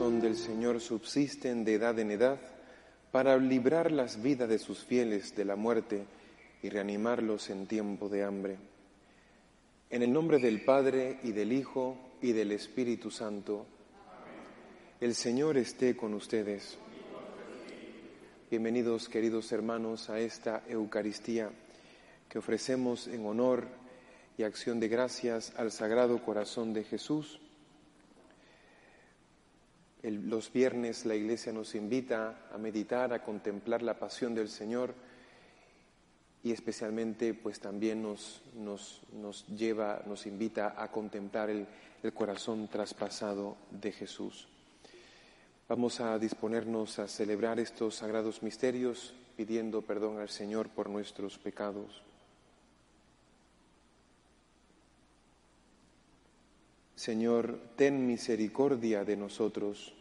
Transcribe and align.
del 0.00 0.34
Señor 0.34 0.80
subsisten 0.80 1.62
de 1.62 1.74
edad 1.74 1.98
en 1.98 2.10
edad 2.10 2.38
para 3.12 3.36
librar 3.36 3.92
las 3.92 4.22
vidas 4.22 4.48
de 4.48 4.58
sus 4.58 4.82
fieles 4.82 5.36
de 5.36 5.44
la 5.44 5.56
muerte 5.56 6.06
y 6.62 6.70
reanimarlos 6.70 7.50
en 7.50 7.66
tiempo 7.66 8.08
de 8.08 8.24
hambre. 8.24 8.56
En 9.90 10.02
el 10.02 10.10
nombre 10.10 10.38
del 10.38 10.64
Padre 10.64 11.18
y 11.22 11.32
del 11.32 11.52
Hijo 11.52 11.98
y 12.22 12.32
del 12.32 12.52
Espíritu 12.52 13.10
Santo, 13.10 13.66
el 15.02 15.14
Señor 15.14 15.58
esté 15.58 15.94
con 15.94 16.14
ustedes. 16.14 16.78
Bienvenidos 18.50 19.06
queridos 19.06 19.52
hermanos 19.52 20.08
a 20.08 20.18
esta 20.18 20.62
Eucaristía 20.66 21.50
que 22.30 22.38
ofrecemos 22.38 23.06
en 23.06 23.26
honor 23.26 23.68
y 24.38 24.44
acción 24.44 24.80
de 24.80 24.88
gracias 24.88 25.52
al 25.58 25.70
Sagrado 25.70 26.24
Corazón 26.24 26.72
de 26.72 26.84
Jesús. 26.84 27.38
Los 30.02 30.52
viernes 30.52 31.04
la 31.04 31.14
Iglesia 31.14 31.52
nos 31.52 31.74
invita 31.74 32.48
a 32.52 32.58
meditar, 32.58 33.12
a 33.12 33.22
contemplar 33.22 33.82
la 33.82 33.98
pasión 33.98 34.34
del 34.34 34.48
Señor 34.48 34.94
y 36.42 36.52
especialmente 36.52 37.34
pues 37.34 37.60
también 37.60 38.02
nos, 38.02 38.42
nos, 38.54 39.02
nos 39.12 39.46
lleva, 39.48 40.02
nos 40.06 40.26
invita 40.26 40.74
a 40.76 40.90
contemplar 40.90 41.50
el, 41.50 41.66
el 42.02 42.12
corazón 42.12 42.68
traspasado 42.68 43.56
de 43.70 43.92
Jesús. 43.92 44.48
Vamos 45.68 46.00
a 46.00 46.18
disponernos 46.18 46.98
a 46.98 47.06
celebrar 47.06 47.60
estos 47.60 47.96
sagrados 47.96 48.42
misterios 48.42 49.14
pidiendo 49.36 49.82
perdón 49.82 50.18
al 50.18 50.28
Señor 50.28 50.68
por 50.70 50.88
nuestros 50.88 51.38
pecados. 51.38 52.02
Señor, 57.00 57.58
ten 57.76 58.06
misericordia 58.06 59.04
de 59.04 59.16
nosotros. 59.16 59.94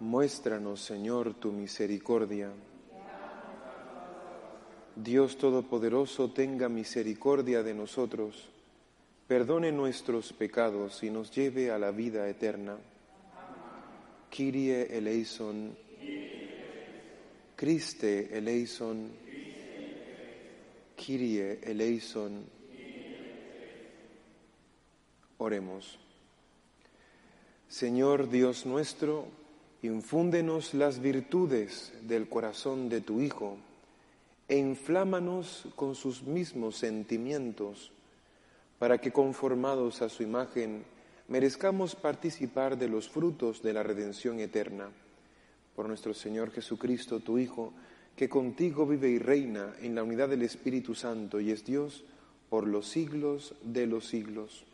Muéstranos, 0.00 0.80
Señor, 0.80 1.34
tu 1.34 1.52
misericordia. 1.52 2.50
Dios 4.96 5.38
Todopoderoso, 5.38 6.32
tenga 6.32 6.68
misericordia 6.68 7.62
de 7.62 7.74
nosotros, 7.74 8.48
perdone 9.28 9.70
nuestros 9.70 10.32
pecados 10.32 11.04
y 11.04 11.10
nos 11.10 11.30
lleve 11.30 11.70
a 11.70 11.78
la 11.78 11.92
vida 11.92 12.28
eterna. 12.28 12.78
Kyrie 14.28 14.98
eleison, 14.98 15.78
Christe 17.54 18.36
eleison, 18.36 19.08
Kyrie 20.96 21.60
eleison. 21.62 22.55
Oremos. 25.38 25.98
Señor 27.68 28.30
Dios 28.30 28.64
nuestro, 28.64 29.26
infúndenos 29.82 30.72
las 30.72 31.00
virtudes 31.00 31.92
del 32.02 32.28
corazón 32.28 32.88
de 32.88 33.02
tu 33.02 33.20
Hijo 33.20 33.58
e 34.48 34.56
inflámanos 34.56 35.66
con 35.76 35.94
sus 35.94 36.22
mismos 36.22 36.76
sentimientos, 36.76 37.92
para 38.78 38.98
que 38.98 39.12
conformados 39.12 40.00
a 40.00 40.08
su 40.08 40.22
imagen 40.22 40.84
merezcamos 41.28 41.96
participar 41.96 42.78
de 42.78 42.88
los 42.88 43.08
frutos 43.08 43.62
de 43.62 43.72
la 43.72 43.82
redención 43.82 44.40
eterna. 44.40 44.88
Por 45.74 45.88
nuestro 45.88 46.14
Señor 46.14 46.50
Jesucristo, 46.50 47.20
tu 47.20 47.38
Hijo, 47.38 47.74
que 48.16 48.30
contigo 48.30 48.86
vive 48.86 49.10
y 49.10 49.18
reina 49.18 49.74
en 49.82 49.94
la 49.94 50.02
unidad 50.02 50.30
del 50.30 50.42
Espíritu 50.42 50.94
Santo 50.94 51.40
y 51.40 51.50
es 51.50 51.66
Dios 51.66 52.04
por 52.48 52.66
los 52.66 52.88
siglos 52.88 53.54
de 53.62 53.86
los 53.86 54.06
siglos. 54.06 54.64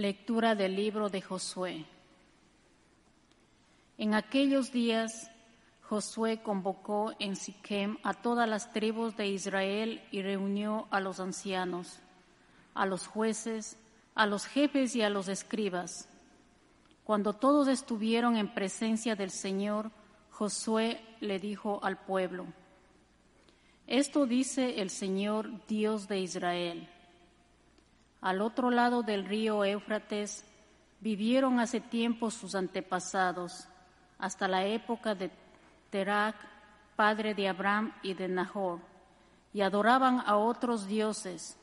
Lectura 0.00 0.54
del 0.54 0.76
libro 0.76 1.10
de 1.10 1.20
Josué. 1.20 1.84
En 3.98 4.14
aquellos 4.14 4.72
días 4.72 5.30
Josué 5.82 6.40
convocó 6.42 7.12
en 7.18 7.36
Siquem 7.36 7.98
a 8.02 8.14
todas 8.14 8.48
las 8.48 8.72
tribus 8.72 9.14
de 9.18 9.26
Israel 9.26 10.02
y 10.10 10.22
reunió 10.22 10.88
a 10.90 11.00
los 11.00 11.20
ancianos, 11.20 11.98
a 12.72 12.86
los 12.86 13.06
jueces, 13.06 13.76
a 14.14 14.24
los 14.24 14.46
jefes 14.46 14.96
y 14.96 15.02
a 15.02 15.10
los 15.10 15.28
escribas. 15.28 16.08
Cuando 17.04 17.34
todos 17.34 17.68
estuvieron 17.68 18.38
en 18.38 18.54
presencia 18.54 19.16
del 19.16 19.30
Señor, 19.30 19.90
Josué 20.30 20.98
le 21.20 21.38
dijo 21.38 21.78
al 21.82 21.98
pueblo, 21.98 22.46
Esto 23.86 24.24
dice 24.24 24.80
el 24.80 24.88
Señor 24.88 25.66
Dios 25.66 26.08
de 26.08 26.20
Israel 26.20 26.88
al 28.20 28.42
otro 28.42 28.70
lado 28.70 29.02
del 29.02 29.24
río 29.24 29.64
Éufrates, 29.64 30.44
vivieron 31.00 31.58
hace 31.58 31.80
tiempo 31.80 32.30
sus 32.30 32.54
antepasados, 32.54 33.66
hasta 34.18 34.46
la 34.48 34.66
época 34.66 35.14
de 35.14 35.30
Terac, 35.90 36.36
padre 36.96 37.34
de 37.34 37.48
Abraham 37.48 37.92
y 38.02 38.14
de 38.14 38.28
Nahor, 38.28 38.80
y 39.52 39.62
adoraban 39.62 40.22
a 40.26 40.36
otros 40.36 40.86
dioses. 40.86 41.56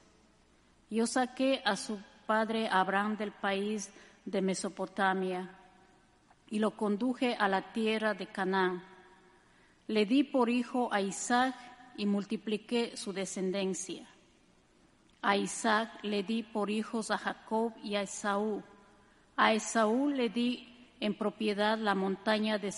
Yo 0.90 1.06
saqué 1.06 1.62
a 1.64 1.76
su 1.76 2.00
padre 2.26 2.68
Abraham 2.70 3.18
del 3.18 3.32
país 3.32 3.94
de 4.26 4.42
Mesopotamia 4.42 5.50
y 6.50 6.60
lo 6.60 6.72
conduje 6.72 7.36
a 7.36 7.48
la 7.48 7.74
tierra 7.74 8.14
de 8.14 8.28
Canaán. 8.28 8.84
Le 9.88 10.06
di 10.06 10.24
por 10.24 10.50
hijo 10.50 10.92
a 10.92 11.02
Isaac 11.02 11.56
y 11.98 12.06
multipliqué 12.06 12.98
su 12.98 13.14
descendencia. 13.14 14.08
A 15.28 15.36
Isaac 15.36 15.90
le 16.04 16.24
di 16.24 16.42
por 16.42 16.70
hijos 16.70 17.12
a 17.12 17.18
Jacob 17.18 17.74
y 17.84 17.96
a 17.96 18.02
Esaú. 18.02 18.64
A 19.36 19.52
Esaú 19.52 20.10
le 20.10 20.30
di 20.30 20.94
en 21.02 21.18
propiedad 21.18 21.78
la 21.78 21.96
montaña 21.96 22.58
de 22.58 22.72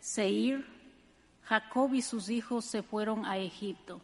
Seir. 0.00 0.64
Jacob 1.42 1.92
y 1.92 2.00
sus 2.00 2.30
hijos 2.30 2.64
se 2.64 2.82
fueron 2.82 3.26
a 3.26 3.36
Egipto. 3.36 4.00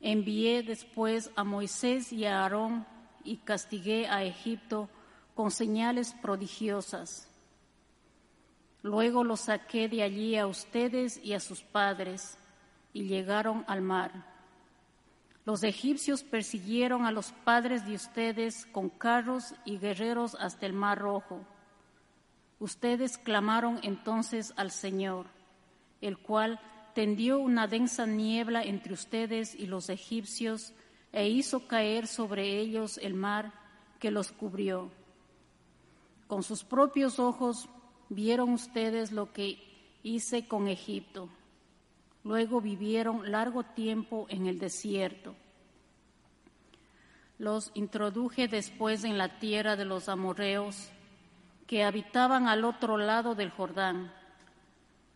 Envié 0.00 0.64
después 0.64 1.30
a 1.36 1.44
Moisés 1.44 2.12
y 2.12 2.24
a 2.24 2.42
Aarón 2.42 2.84
y 3.22 3.36
castigué 3.36 4.08
a 4.08 4.24
Egipto 4.24 4.88
con 5.36 5.52
señales 5.52 6.12
prodigiosas. 6.20 7.30
Luego 8.82 9.22
los 9.22 9.42
saqué 9.42 9.88
de 9.88 10.02
allí 10.02 10.36
a 10.36 10.48
ustedes 10.48 11.20
y 11.22 11.34
a 11.34 11.38
sus 11.38 11.62
padres 11.62 12.36
y 12.92 13.04
llegaron 13.04 13.64
al 13.68 13.80
mar. 13.80 14.33
Los 15.46 15.62
egipcios 15.62 16.22
persiguieron 16.22 17.04
a 17.04 17.12
los 17.12 17.32
padres 17.32 17.84
de 17.84 17.94
ustedes 17.94 18.64
con 18.72 18.88
carros 18.88 19.54
y 19.66 19.78
guerreros 19.78 20.36
hasta 20.40 20.64
el 20.64 20.72
mar 20.72 20.98
rojo. 20.98 21.40
Ustedes 22.60 23.18
clamaron 23.18 23.78
entonces 23.82 24.54
al 24.56 24.70
Señor, 24.70 25.26
el 26.00 26.16
cual 26.16 26.60
tendió 26.94 27.38
una 27.38 27.66
densa 27.66 28.06
niebla 28.06 28.62
entre 28.62 28.94
ustedes 28.94 29.54
y 29.54 29.66
los 29.66 29.90
egipcios 29.90 30.72
e 31.12 31.28
hizo 31.28 31.66
caer 31.66 32.06
sobre 32.06 32.58
ellos 32.58 32.98
el 33.02 33.12
mar 33.12 33.52
que 33.98 34.10
los 34.10 34.32
cubrió. 34.32 34.90
Con 36.26 36.42
sus 36.42 36.64
propios 36.64 37.18
ojos 37.18 37.68
vieron 38.08 38.54
ustedes 38.54 39.12
lo 39.12 39.30
que 39.34 39.58
hice 40.02 40.48
con 40.48 40.68
Egipto 40.68 41.28
Luego 42.24 42.62
vivieron 42.62 43.30
largo 43.30 43.64
tiempo 43.64 44.26
en 44.30 44.46
el 44.46 44.58
desierto. 44.58 45.36
Los 47.38 47.70
introduje 47.74 48.48
después 48.48 49.04
en 49.04 49.18
la 49.18 49.38
tierra 49.38 49.76
de 49.76 49.84
los 49.84 50.08
amorreos 50.08 50.90
que 51.66 51.84
habitaban 51.84 52.46
al 52.46 52.64
otro 52.64 52.96
lado 52.96 53.34
del 53.34 53.50
Jordán. 53.50 54.12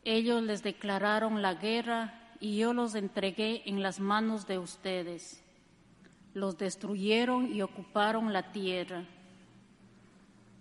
Ellos 0.05 0.43
les 0.43 0.62
declararon 0.62 1.43
la 1.43 1.55
guerra 1.55 2.32
y 2.41 2.59
yo 2.59 2.73
los 2.73 2.94
entregué 2.94 3.62
en 3.67 3.82
las 3.82 4.00
manos 4.00 4.47
de 4.47 4.59
ustedes. 4.59 5.44
Los 6.35 6.56
destruyeron 6.56 7.53
y 7.53 7.62
ocuparon 7.62 8.32
la 8.32 8.53
tierra. 8.53 9.05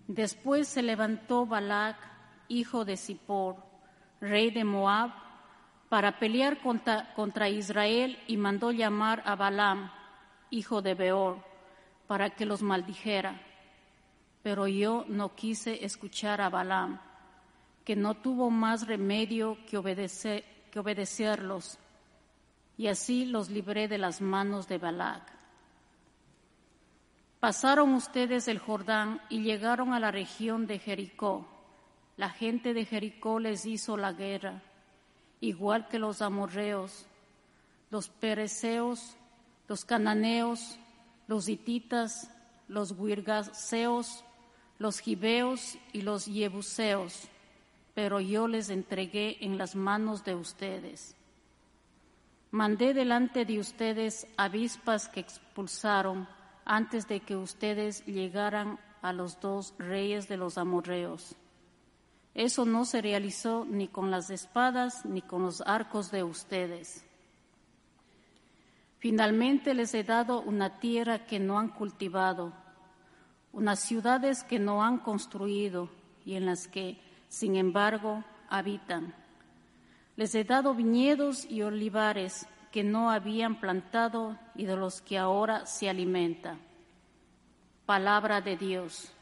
Después 0.06 0.68
se 0.68 0.82
levantó 0.82 1.46
Balac, 1.46 1.96
hijo 2.48 2.84
de 2.84 2.96
Zippor, 2.96 3.56
rey 4.20 4.50
de 4.50 4.64
Moab, 4.64 5.12
para 5.88 6.18
pelear 6.18 6.58
contra, 6.60 7.48
Israel 7.48 8.18
y 8.26 8.36
mandó 8.36 8.72
llamar 8.72 9.22
a 9.24 9.36
Balaam, 9.36 9.90
hijo 10.50 10.82
de 10.82 10.94
Beor, 10.94 11.38
para 12.06 12.30
que 12.30 12.46
los 12.46 12.62
maldijera. 12.62 13.40
Pero 14.42 14.66
yo 14.66 15.04
no 15.08 15.34
quise 15.34 15.84
escuchar 15.84 16.40
a 16.40 16.48
Balaam, 16.48 17.00
que 17.84 17.96
no 17.96 18.14
tuvo 18.14 18.50
más 18.50 18.86
remedio 18.86 19.56
que, 19.66 20.44
que 20.70 20.78
obedecerlos, 20.78 21.78
y 22.76 22.86
así 22.86 23.24
los 23.24 23.50
libré 23.50 23.88
de 23.88 23.98
las 23.98 24.20
manos 24.20 24.68
de 24.68 24.78
Balac. 24.78 25.38
Pasaron 27.40 27.94
ustedes 27.94 28.48
el 28.48 28.58
Jordán 28.58 29.20
y 29.28 29.42
llegaron 29.42 29.92
a 29.92 30.00
la 30.00 30.10
región 30.10 30.66
de 30.66 30.78
Jericó. 30.78 31.46
la 32.16 32.30
gente 32.30 32.74
de 32.74 32.84
Jericó 32.84 33.38
les 33.38 33.64
hizo 33.64 33.96
la 33.96 34.12
guerra, 34.12 34.60
igual 35.40 35.86
que 35.86 36.00
los 36.00 36.20
amorreos, 36.20 37.06
los 37.90 38.08
pereceos, 38.08 39.16
los 39.68 39.84
cananeos, 39.84 40.78
los 41.26 41.48
hititas, 41.48 42.30
los 42.66 42.92
huirgaseos, 42.92 44.24
los 44.78 44.98
gibeos 44.98 45.78
y 45.92 46.02
los 46.02 46.26
yebuseos, 46.26 47.28
pero 47.94 48.20
yo 48.20 48.48
les 48.48 48.70
entregué 48.70 49.36
en 49.40 49.58
las 49.58 49.76
manos 49.76 50.24
de 50.24 50.34
ustedes. 50.34 51.14
Mandé 52.50 52.94
delante 52.94 53.44
de 53.44 53.58
ustedes 53.58 54.26
avispas 54.36 55.08
que 55.08 55.20
expulsaron 55.20 56.26
antes 56.64 57.06
de 57.06 57.20
que 57.20 57.36
ustedes 57.36 58.04
llegaran 58.06 58.80
a 59.02 59.12
los 59.12 59.38
dos 59.40 59.74
reyes 59.78 60.28
de 60.28 60.38
los 60.38 60.58
amorreos 60.58 61.36
eso 62.38 62.64
no 62.64 62.84
se 62.84 63.02
realizó 63.02 63.64
ni 63.68 63.88
con 63.88 64.12
las 64.12 64.30
espadas 64.30 65.04
ni 65.04 65.22
con 65.22 65.42
los 65.42 65.60
arcos 65.62 66.12
de 66.12 66.22
ustedes. 66.22 67.04
Finalmente 68.98 69.74
les 69.74 69.94
he 69.94 70.02
dado 70.02 70.40
una 70.40 70.80
tierra 70.80 71.24
que 71.24 71.38
no 71.38 71.58
han 71.58 71.68
cultivado, 71.68 72.52
unas 73.52 73.80
ciudades 73.80 74.42
que 74.42 74.58
no 74.58 74.82
han 74.82 74.98
construido 74.98 75.88
y 76.24 76.34
en 76.34 76.46
las 76.46 76.66
que, 76.66 77.00
sin 77.28 77.56
embargo, 77.56 78.24
habitan. 78.48 79.14
Les 80.16 80.34
he 80.34 80.42
dado 80.42 80.74
viñedos 80.74 81.44
y 81.48 81.62
olivares 81.62 82.48
que 82.72 82.82
no 82.82 83.10
habían 83.10 83.60
plantado 83.60 84.36
y 84.54 84.64
de 84.64 84.76
los 84.76 85.00
que 85.00 85.16
ahora 85.16 85.64
se 85.64 85.88
alimenta. 85.88 86.58
Palabra 87.86 88.40
de 88.40 88.56
Dios. 88.56 89.12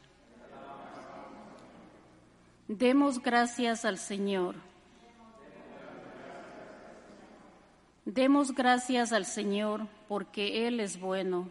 Demos 2.67 3.21
gracias 3.21 3.85
al 3.85 3.97
Señor. 3.97 4.66
Demos 8.07 8.55
gracias 8.55 9.11
al 9.11 9.25
Señor 9.25 9.85
porque 10.07 10.65
Él 10.65 10.79
es 10.79 10.97
bueno. 10.97 11.49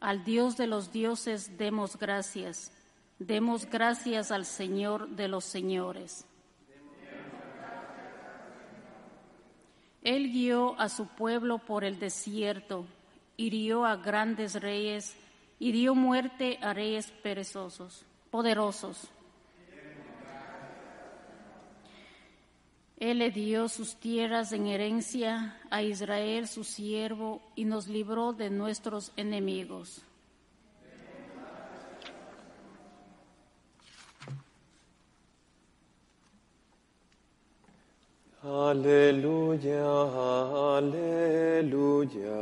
Al 0.00 0.24
Dios 0.24 0.56
de 0.56 0.66
los 0.66 0.90
dioses 0.90 1.56
demos 1.58 1.96
gracias. 1.96 2.72
Demos 3.20 3.70
gracias 3.70 4.32
al 4.32 4.44
Señor 4.44 5.10
de 5.10 5.28
los 5.28 5.44
señores. 5.44 6.26
Él 10.02 10.32
guió 10.32 10.76
a 10.80 10.88
su 10.88 11.06
pueblo 11.06 11.58
por 11.58 11.84
el 11.84 12.00
desierto, 12.00 12.84
hirió 13.36 13.84
a 13.84 13.94
grandes 13.94 14.60
reyes 14.60 15.14
y 15.60 15.70
dio 15.70 15.94
muerte 15.94 16.58
a 16.62 16.74
reyes 16.74 17.12
perezosos, 17.22 18.04
poderosos. 18.32 19.08
Él 23.02 23.18
le 23.18 23.32
dio 23.32 23.68
sus 23.68 23.96
tierras 23.96 24.52
en 24.52 24.68
herencia 24.68 25.58
a 25.70 25.82
Israel, 25.82 26.46
su 26.46 26.62
siervo, 26.62 27.42
y 27.56 27.64
nos 27.64 27.88
libró 27.88 28.32
de 28.32 28.48
nuestros 28.48 29.10
enemigos. 29.16 30.02
Aleluya, 38.44 39.82
aleluya, 40.76 42.38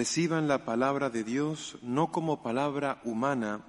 Reciban 0.01 0.49
la 0.49 0.65
palabra 0.65 1.11
de 1.11 1.25
Dios 1.25 1.77
no 1.83 2.11
como 2.11 2.43
palabra 2.43 3.03
humana, 3.05 3.61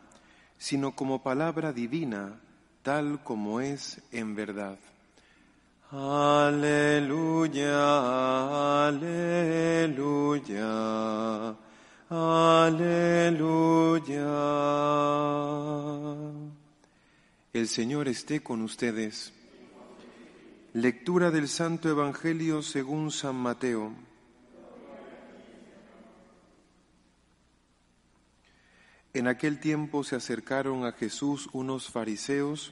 sino 0.57 0.95
como 0.95 1.21
palabra 1.21 1.73
divina, 1.73 2.39
tal 2.83 3.21
como 3.21 3.59
es 3.59 4.01
en 4.13 4.33
verdad. 4.33 4.79
Aleluya, 5.91 7.67
aleluya. 8.87 10.63
Aleluya. 12.09 12.79
El 17.51 17.67
Señor 17.67 18.07
esté 18.07 18.41
con 18.41 18.61
ustedes. 18.61 19.33
Lectura 20.71 21.29
del 21.29 21.49
Santo 21.49 21.89
Evangelio 21.89 22.61
según 22.61 23.11
San 23.11 23.35
Mateo. 23.35 24.10
En 29.13 29.27
aquel 29.27 29.59
tiempo 29.59 30.05
se 30.05 30.15
acercaron 30.15 30.85
a 30.85 30.93
Jesús 30.93 31.49
unos 31.51 31.89
fariseos 31.89 32.71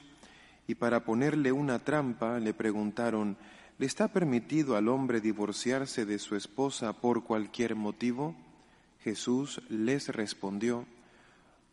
y 0.66 0.74
para 0.74 1.04
ponerle 1.04 1.52
una 1.52 1.80
trampa 1.80 2.38
le 2.38 2.54
preguntaron, 2.54 3.36
¿le 3.78 3.84
está 3.84 4.08
permitido 4.08 4.76
al 4.76 4.88
hombre 4.88 5.20
divorciarse 5.20 6.06
de 6.06 6.18
su 6.18 6.36
esposa 6.36 6.94
por 6.94 7.24
cualquier 7.24 7.74
motivo? 7.74 8.34
Jesús 9.04 9.60
les 9.68 10.08
respondió, 10.08 10.86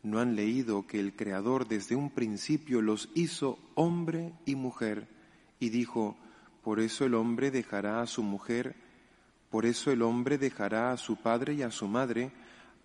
¿no 0.02 0.18
han 0.18 0.36
leído 0.36 0.86
que 0.86 1.00
el 1.00 1.16
Creador 1.16 1.66
desde 1.66 1.96
un 1.96 2.10
principio 2.10 2.82
los 2.82 3.08
hizo 3.14 3.58
hombre 3.74 4.34
y 4.44 4.54
mujer? 4.54 5.08
Y 5.60 5.70
dijo, 5.70 6.14
por 6.62 6.80
eso 6.80 7.06
el 7.06 7.14
hombre 7.14 7.50
dejará 7.50 8.02
a 8.02 8.06
su 8.06 8.22
mujer, 8.22 8.76
por 9.50 9.64
eso 9.64 9.90
el 9.90 10.02
hombre 10.02 10.36
dejará 10.36 10.92
a 10.92 10.98
su 10.98 11.16
padre 11.16 11.54
y 11.54 11.62
a 11.62 11.70
su 11.70 11.88
madre, 11.88 12.32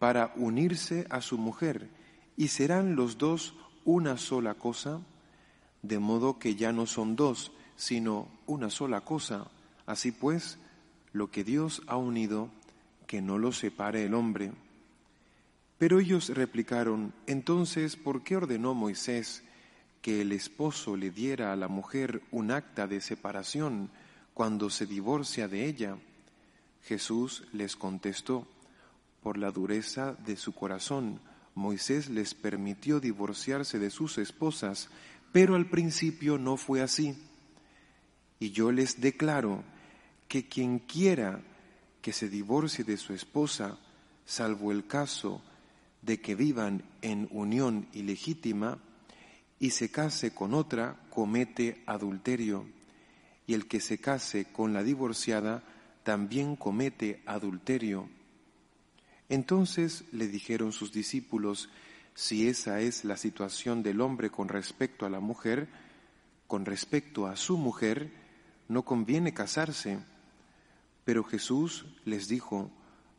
para 0.04 0.34
unirse 0.36 1.08
a 1.10 1.22
su 1.22 1.38
mujer, 1.38 1.88
y 2.36 2.50
serán 2.50 2.98
los 2.98 3.18
dos 3.18 3.56
una 3.86 4.18
sola 4.18 4.54
cosa, 4.54 5.00
de 5.82 5.98
modo 5.98 6.40
que 6.40 6.56
ya 6.56 6.74
no 6.74 6.88
son 6.88 7.16
dos, 7.16 7.54
sino 7.78 8.28
una 8.46 8.70
sola 8.70 9.00
cosa. 9.00 9.48
Así 9.86 10.12
pues, 10.12 10.60
lo 11.14 11.32
que 11.32 11.46
Dios 11.46 11.84
ha 11.88 11.96
unido, 11.96 12.50
que 13.08 13.22
no 13.22 13.38
lo 13.38 13.54
separe 13.54 14.04
el 14.04 14.14
hombre. 14.14 14.52
Pero 15.78 16.02
ellos 16.02 16.28
replicaron, 16.28 17.14
entonces, 17.26 17.96
¿por 17.96 18.26
qué 18.26 18.36
ordenó 18.36 18.74
Moisés 18.74 19.42
que 20.02 20.20
el 20.20 20.34
esposo 20.34 20.98
le 20.98 21.12
diera 21.12 21.54
a 21.54 21.56
la 21.56 21.70
mujer 21.70 22.24
un 22.30 22.52
acta 22.52 22.88
de 22.88 23.00
separación 23.00 23.90
cuando 24.34 24.70
se 24.70 24.86
divorcia 24.86 25.48
de 25.48 25.66
ella? 25.66 25.96
Jesús 26.82 27.46
les 27.54 27.78
contestó, 27.78 28.46
por 29.24 29.38
la 29.38 29.52
dureza 29.52 30.14
de 30.26 30.36
su 30.36 30.54
corazón, 30.54 31.22
Moisés 31.56 32.10
les 32.10 32.34
permitió 32.34 33.00
divorciarse 33.00 33.80
de 33.80 33.90
sus 33.90 34.18
esposas, 34.18 34.90
pero 35.32 35.56
al 35.56 35.70
principio 35.70 36.38
no 36.38 36.58
fue 36.58 36.82
así. 36.82 37.16
Y 38.40 38.52
yo 38.52 38.72
les 38.72 39.00
declaro 39.00 39.64
que 40.28 40.48
quien 40.48 40.80
quiera 40.80 41.42
que 42.02 42.12
se 42.12 42.28
divorcie 42.28 42.84
de 42.84 42.98
su 42.98 43.14
esposa, 43.14 43.78
salvo 44.26 44.72
el 44.72 44.86
caso 44.86 45.42
de 46.02 46.20
que 46.20 46.36
vivan 46.36 46.84
en 47.02 47.30
unión 47.32 47.88
ilegítima, 47.94 48.80
y 49.60 49.70
se 49.70 49.90
case 49.90 50.34
con 50.34 50.54
otra, 50.54 50.98
comete 51.10 51.82
adulterio, 51.86 52.66
y 53.48 53.54
el 53.54 53.68
que 53.68 53.80
se 53.80 54.00
case 54.00 54.46
con 54.52 54.74
la 54.74 54.84
divorciada 54.84 55.64
también 56.04 56.58
comete 56.58 57.22
adulterio. 57.26 58.10
Entonces 59.30 60.06
le 60.12 60.28
dijeron 60.28 60.72
sus 60.72 60.92
discípulos, 60.92 61.70
si 62.14 62.48
esa 62.48 62.80
es 62.82 63.06
la 63.06 63.18
situación 63.18 63.84
del 63.84 64.02
hombre 64.02 64.30
con 64.30 64.48
respecto 64.48 65.06
a 65.06 65.10
la 65.10 65.20
mujer, 65.20 65.68
con 66.48 66.66
respecto 66.66 67.28
a 67.28 67.36
su 67.36 67.58
mujer, 67.58 68.12
no 68.68 68.84
conviene 68.84 69.34
casarse 69.34 70.00
pero 71.06 71.24
Jesús 71.24 71.86
les 72.06 72.28
dijo, 72.28 72.72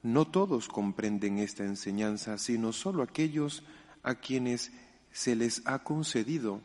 no 0.03 0.27
todos 0.27 0.69
comprenden 0.69 1.39
esta 1.39 1.65
enseñanza, 1.65 2.39
sino 2.39 2.73
solo 2.73 3.03
aquellos 3.03 3.63
a 4.03 4.15
quienes 4.17 4.73
se 5.13 5.37
les 5.37 5.63
ha 5.67 5.83
concedido. 5.85 6.61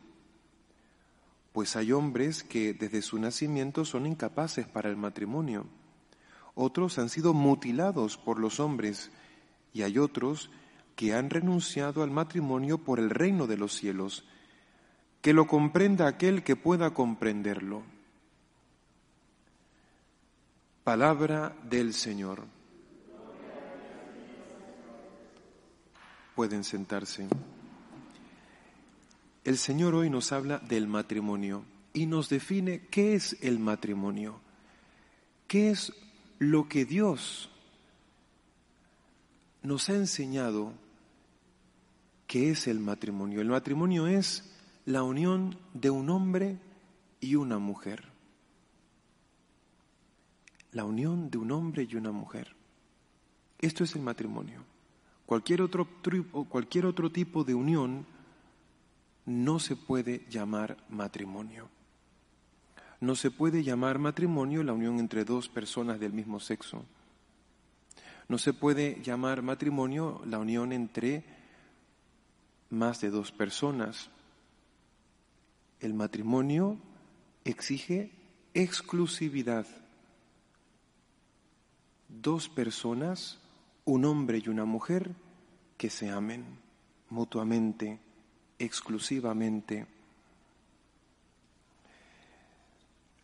Pues 1.52 1.76
hay 1.76 1.92
hombres 1.92 2.42
que 2.42 2.72
desde 2.72 3.02
su 3.02 3.18
nacimiento 3.18 3.84
son 3.84 4.06
incapaces 4.06 4.66
para 4.66 4.88
el 4.88 4.96
matrimonio. 4.96 5.66
Otros 6.54 6.98
han 6.98 7.08
sido 7.08 7.34
mutilados 7.34 8.16
por 8.16 8.38
los 8.38 8.60
hombres 8.60 9.10
y 9.72 9.82
hay 9.82 9.98
otros 9.98 10.50
que 10.96 11.14
han 11.14 11.30
renunciado 11.30 12.02
al 12.02 12.10
matrimonio 12.10 12.78
por 12.78 12.98
el 12.98 13.10
reino 13.10 13.46
de 13.46 13.56
los 13.56 13.74
cielos. 13.74 14.24
Que 15.22 15.32
lo 15.32 15.46
comprenda 15.46 16.06
aquel 16.06 16.42
que 16.42 16.56
pueda 16.56 16.92
comprenderlo. 16.92 17.82
Palabra 20.84 21.54
del 21.62 21.94
Señor. 21.94 22.44
Pueden 26.34 26.64
sentarse. 26.64 27.28
el 29.44 29.58
Señor 29.58 29.94
hoy 29.94 30.10
nos 30.10 30.32
habla 30.32 30.58
del 30.58 30.86
matrimonio 30.86 31.64
y 31.92 32.06
nos 32.06 32.28
define 32.28 32.86
qué 32.86 33.14
es 33.14 33.36
el 33.42 33.58
matrimonio, 33.58 34.40
qué 35.48 35.70
es 35.70 35.92
lo 36.38 36.68
que 36.68 36.84
Dios 36.84 37.49
nos 39.62 39.88
ha 39.88 39.94
enseñado 39.94 40.72
que 42.26 42.50
es 42.50 42.66
el 42.66 42.78
matrimonio. 42.78 43.40
El 43.40 43.48
matrimonio 43.48 44.06
es 44.06 44.56
la 44.84 45.02
unión 45.02 45.58
de 45.74 45.90
un 45.90 46.10
hombre 46.10 46.58
y 47.20 47.34
una 47.34 47.58
mujer. 47.58 48.04
La 50.72 50.84
unión 50.84 51.30
de 51.30 51.38
un 51.38 51.50
hombre 51.50 51.88
y 51.90 51.96
una 51.96 52.12
mujer. 52.12 52.54
Esto 53.58 53.84
es 53.84 53.94
el 53.96 54.02
matrimonio. 54.02 54.62
Cualquier 55.26 55.62
otro, 55.62 55.86
cualquier 56.48 56.86
otro 56.86 57.10
tipo 57.10 57.44
de 57.44 57.54
unión 57.54 58.06
no 59.26 59.58
se 59.58 59.76
puede 59.76 60.24
llamar 60.30 60.76
matrimonio. 60.88 61.68
No 63.00 63.14
se 63.14 63.30
puede 63.30 63.62
llamar 63.62 63.98
matrimonio 63.98 64.62
la 64.62 64.72
unión 64.72 64.98
entre 64.98 65.24
dos 65.24 65.48
personas 65.48 65.98
del 66.00 66.12
mismo 66.12 66.38
sexo. 66.40 66.84
No 68.30 68.38
se 68.38 68.52
puede 68.52 69.02
llamar 69.02 69.42
matrimonio 69.42 70.22
la 70.24 70.38
unión 70.38 70.72
entre 70.72 71.24
más 72.68 73.00
de 73.00 73.10
dos 73.10 73.32
personas. 73.32 74.08
El 75.80 75.94
matrimonio 75.94 76.78
exige 77.44 78.12
exclusividad. 78.54 79.66
Dos 82.08 82.48
personas, 82.48 83.40
un 83.84 84.04
hombre 84.04 84.38
y 84.38 84.48
una 84.48 84.64
mujer, 84.64 85.10
que 85.76 85.90
se 85.90 86.08
amen 86.08 86.44
mutuamente 87.08 87.98
exclusivamente. 88.60 89.88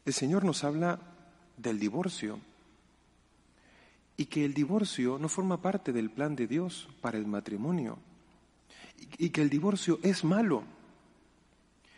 El 0.04 0.12
Señor 0.12 0.44
nos 0.44 0.64
habla 0.64 0.98
del 1.56 1.78
divorcio 1.78 2.40
y 4.16 4.26
que 4.26 4.44
el 4.44 4.54
divorcio 4.54 5.18
no 5.18 5.28
forma 5.28 5.60
parte 5.60 5.92
del 5.92 6.10
plan 6.10 6.36
de 6.36 6.46
Dios 6.46 6.88
para 7.00 7.18
el 7.18 7.26
matrimonio 7.26 7.98
y 9.18 9.30
que 9.30 9.42
el 9.42 9.50
divorcio 9.50 9.98
es 10.02 10.24
malo, 10.24 10.64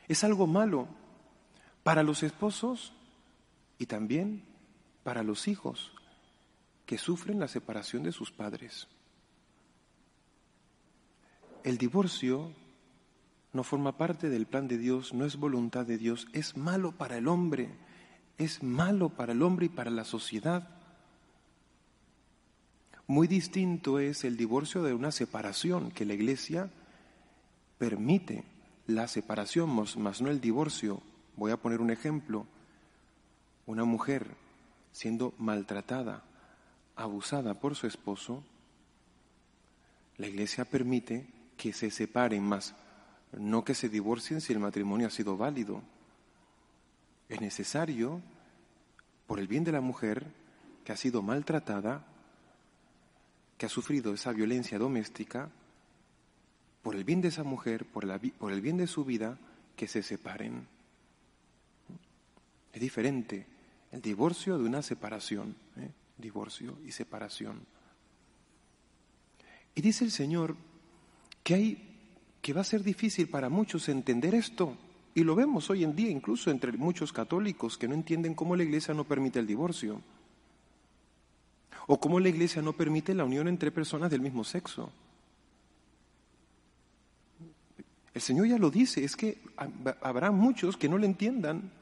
es 0.09 0.25
algo 0.25 0.47
malo 0.47 0.89
para 1.83 2.03
los 2.03 2.23
esposos 2.23 2.93
y 3.79 3.87
también 3.87 4.43
para 5.05 5.23
los 5.23 5.49
hijos 5.49 5.93
que 6.87 6.99
sufren 6.99 7.39
la 7.39 7.49
separación 7.49 8.03
de 8.03 8.13
sus 8.13 8.33
padres. 8.33 8.89
El 11.63 11.79
divorcio 11.79 12.53
no 13.53 13.63
forma 13.63 13.97
parte 13.97 14.29
del 14.29 14.47
plan 14.47 14.69
de 14.69 14.79
Dios, 14.79 15.13
no 15.13 15.25
es 15.25 15.37
voluntad 15.37 15.87
de 15.87 15.99
Dios, 15.99 16.29
es 16.33 16.57
malo 16.57 16.93
para 16.93 17.19
el 17.19 17.29
hombre, 17.29 17.75
es 18.39 18.63
malo 18.63 19.11
para 19.11 19.33
el 19.33 19.43
hombre 19.43 19.67
y 19.67 19.69
para 19.69 19.91
la 19.91 20.05
sociedad. 20.05 20.78
Muy 23.09 23.27
distinto 23.27 23.99
es 23.99 24.25
el 24.25 24.37
divorcio 24.37 24.83
de 24.83 24.93
una 24.93 25.11
separación, 25.11 25.91
que 25.91 26.05
la 26.05 26.13
Iglesia 26.13 26.69
permite 27.79 28.45
la 28.87 29.09
separación, 29.09 29.71
más 29.71 30.21
no 30.21 30.29
el 30.29 30.43
divorcio. 30.43 31.01
Voy 31.35 31.51
a 31.51 31.57
poner 31.57 31.81
un 31.81 31.91
ejemplo. 31.91 32.47
Una 33.65 33.85
mujer 33.85 34.37
siendo 34.93 35.33
maltratada, 35.39 36.23
abusada 36.97 37.55
por 37.55 37.77
su 37.77 37.87
esposo, 37.87 38.45
la 40.19 40.27
Iglesia 40.27 40.67
permite 40.67 41.27
que 41.57 41.73
se 41.73 41.91
separen 41.91 42.43
más 42.43 42.75
no 43.33 43.65
que 43.65 43.75
se 43.75 43.89
divorcien 43.89 44.43
si 44.43 44.53
el 44.53 44.59
matrimonio 44.59 45.07
ha 45.07 45.11
sido 45.11 45.39
válido. 45.39 45.81
Es 47.31 47.41
necesario, 47.41 48.21
por 49.27 49.41
el 49.41 49.49
bien 49.49 49.65
de 49.65 49.73
la 49.73 49.81
mujer 49.81 50.27
que 50.85 50.93
ha 50.93 50.97
sido 50.97 51.23
maltratada, 51.23 52.05
que 53.59 53.67
ha 53.67 53.69
sufrido 53.69 54.15
esa 54.15 54.33
violencia 54.33 54.79
doméstica, 54.79 55.51
por 56.83 56.95
el 56.95 57.05
bien 57.05 57.21
de 57.21 57.29
esa 57.29 57.43
mujer, 57.43 57.85
por, 57.85 58.05
el 58.05 58.61
bien 58.61 58.77
de 58.77 58.87
su 58.87 59.05
vida, 59.05 59.37
que 59.77 59.89
se 59.89 60.03
separen. 60.03 60.67
Es 62.73 62.81
diferente 62.81 63.47
el 63.91 64.01
divorcio 64.01 64.57
de 64.59 64.65
una 64.65 64.81
separación, 64.81 65.57
¿eh? 65.77 65.91
divorcio 66.17 66.79
y 66.87 66.93
separación. 66.93 67.61
Y 69.75 69.81
dice 69.81 70.05
el 70.05 70.13
Señor 70.13 70.57
que 71.43 71.55
hay 71.55 71.85
que 72.41 72.53
va 72.53 72.61
a 72.61 72.65
ser 72.65 72.83
difícil 72.83 73.29
para 73.29 73.49
muchos 73.49 73.89
entender 73.89 74.35
esto. 74.35 74.77
Y 75.15 75.25
lo 75.25 75.35
vemos 75.35 75.69
hoy 75.71 75.83
en 75.83 75.97
día 75.97 76.11
incluso 76.11 76.51
entre 76.51 76.73
muchos 76.73 77.13
católicos 77.13 77.77
que 77.77 77.89
no 77.89 77.95
entienden 77.95 78.35
cómo 78.35 78.55
la 78.55 78.63
Iglesia 78.63 78.95
no 78.95 79.05
permite 79.05 79.41
el 79.41 79.47
divorcio. 79.47 80.01
O 81.89 81.99
cómo 81.99 82.21
la 82.21 82.29
Iglesia 82.29 82.61
no 82.61 82.75
permite 82.75 83.15
la 83.15 83.25
unión 83.25 83.49
entre 83.49 83.73
personas 83.73 84.11
del 84.11 84.21
mismo 84.21 84.45
sexo. 84.45 84.93
El 88.13 88.21
Señor 88.21 88.47
ya 88.47 88.59
lo 88.59 88.71
dice, 88.71 89.03
es 89.03 89.17
que 89.17 89.41
habrá 90.03 90.31
muchos 90.31 90.77
que 90.77 90.89
no 90.89 90.99
lo 90.99 91.07
entiendan. 91.07 91.73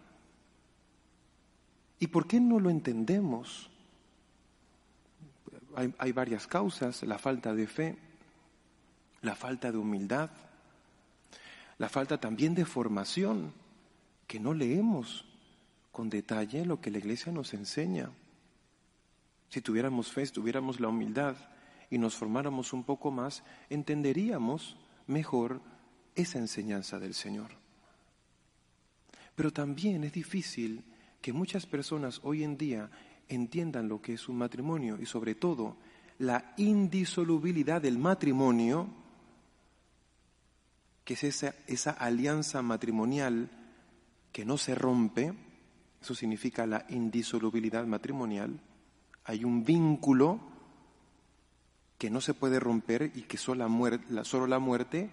¿Y 1.99 2.07
por 2.07 2.29
qué 2.29 2.39
no 2.39 2.61
lo 2.61 2.71
entendemos? 2.71 3.69
Hay, 5.75 5.93
hay 5.99 6.13
varias 6.13 6.47
causas, 6.47 7.03
la 7.03 7.19
falta 7.19 7.53
de 7.53 7.67
fe, 7.67 7.99
la 9.23 9.35
falta 9.35 9.73
de 9.73 9.79
humildad, 9.79 10.31
la 11.79 11.89
falta 11.89 12.21
también 12.21 12.55
de 12.55 12.65
formación, 12.65 13.53
que 14.29 14.39
no 14.39 14.55
leemos 14.55 15.25
con 15.91 16.11
detalle 16.11 16.65
lo 16.65 16.81
que 16.81 16.93
la 16.93 16.99
Iglesia 16.99 17.33
nos 17.33 17.55
enseña. 17.55 18.11
Si 19.49 19.61
tuviéramos 19.61 20.13
fe, 20.13 20.27
si 20.27 20.33
tuviéramos 20.33 20.81
la 20.81 20.89
humildad 20.89 21.37
y 21.91 21.99
nos 21.99 22.17
formáramos 22.17 22.73
un 22.73 22.85
poco 22.85 23.11
más, 23.11 23.43
entenderíamos 23.71 24.77
mejor 25.07 25.61
esa 26.15 26.39
enseñanza 26.39 26.99
del 26.99 27.15
Señor. 27.15 27.51
Pero 29.35 29.53
también 29.53 30.05
es 30.05 30.13
difícil 30.13 30.83
que 31.21 31.33
muchas 31.33 31.67
personas 31.67 32.21
hoy 32.25 32.43
en 32.43 32.57
día 32.57 32.91
entiendan 33.29 33.89
lo 33.89 34.01
que 34.01 34.15
es 34.15 34.29
un 34.29 34.39
matrimonio 34.39 34.99
y 35.01 35.07
sobre 35.07 35.35
todo 35.35 35.77
la 36.19 36.55
indisolubilidad 36.57 37.83
del 37.83 37.99
matrimonio 37.99 38.89
que 41.05 41.15
es 41.15 41.23
esa, 41.23 41.55
esa 41.69 41.93
alianza 41.93 42.63
matrimonial 42.63 43.49
que 44.33 44.45
no 44.45 44.59
se 44.59 44.75
rompe, 44.75 45.33
eso 46.03 46.15
significa 46.17 46.67
la 46.67 46.85
indisolubilidad 46.89 47.87
matrimonial, 47.87 48.61
hay 49.27 49.45
un 49.45 49.65
vínculo 49.65 50.41
que 51.99 52.11
no 52.11 52.21
se 52.21 52.35
puede 52.35 52.61
romper 52.61 53.11
y 53.15 53.23
que 53.23 53.37
solo 53.37 54.47
la 54.47 54.59
muerte, 54.59 55.11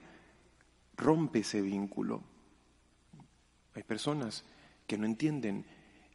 rompe 0.95 1.39
ese 1.39 1.61
vínculo. 1.61 2.21
Hay 3.73 3.81
personas 3.83 4.43
que 4.85 4.97
no 4.97 5.05
entienden 5.05 5.65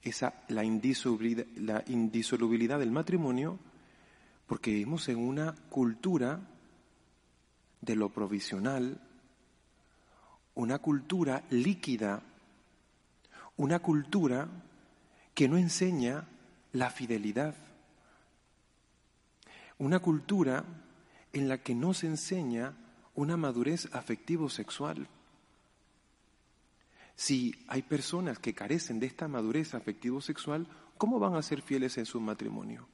esa, 0.03 0.45
la, 0.49 0.63
indisolubilidad, 0.63 1.47
la 1.57 1.83
indisolubilidad 1.89 2.79
del 2.79 2.93
matrimonio 2.93 3.59
porque 4.47 4.71
vivimos 4.71 5.09
en 5.09 5.19
una 5.19 5.55
cultura 5.69 6.41
de 7.81 7.97
lo 7.97 8.11
provisional, 8.11 9.01
una 10.55 10.79
cultura 10.79 11.43
líquida, 11.51 12.23
una 13.57 13.81
cultura 13.81 14.49
que 15.35 15.49
no 15.49 15.57
enseña 15.57 16.29
la 16.73 16.91
fidelidad, 16.91 17.55
una 19.79 20.01
cultura 20.01 20.65
en 21.33 21.49
la 21.49 21.59
que 21.59 21.75
no 21.75 21.95
se 21.95 22.07
enseña 22.07 22.75
una 23.15 23.37
madurez 23.37 23.89
afectivo-sexual. 23.95 25.09
Si 27.17 27.55
hay 27.69 27.83
personas 27.83 28.39
que 28.39 28.55
carecen 28.55 29.01
de 29.01 29.07
esta 29.07 29.29
madurez 29.29 29.75
afectivo-sexual, 29.75 30.69
¿cómo 30.97 31.19
van 31.19 31.35
a 31.35 31.43
ser 31.43 31.63
fieles 31.63 31.99
en 31.99 32.07
su 32.07 32.21
matrimonio? 32.21 32.87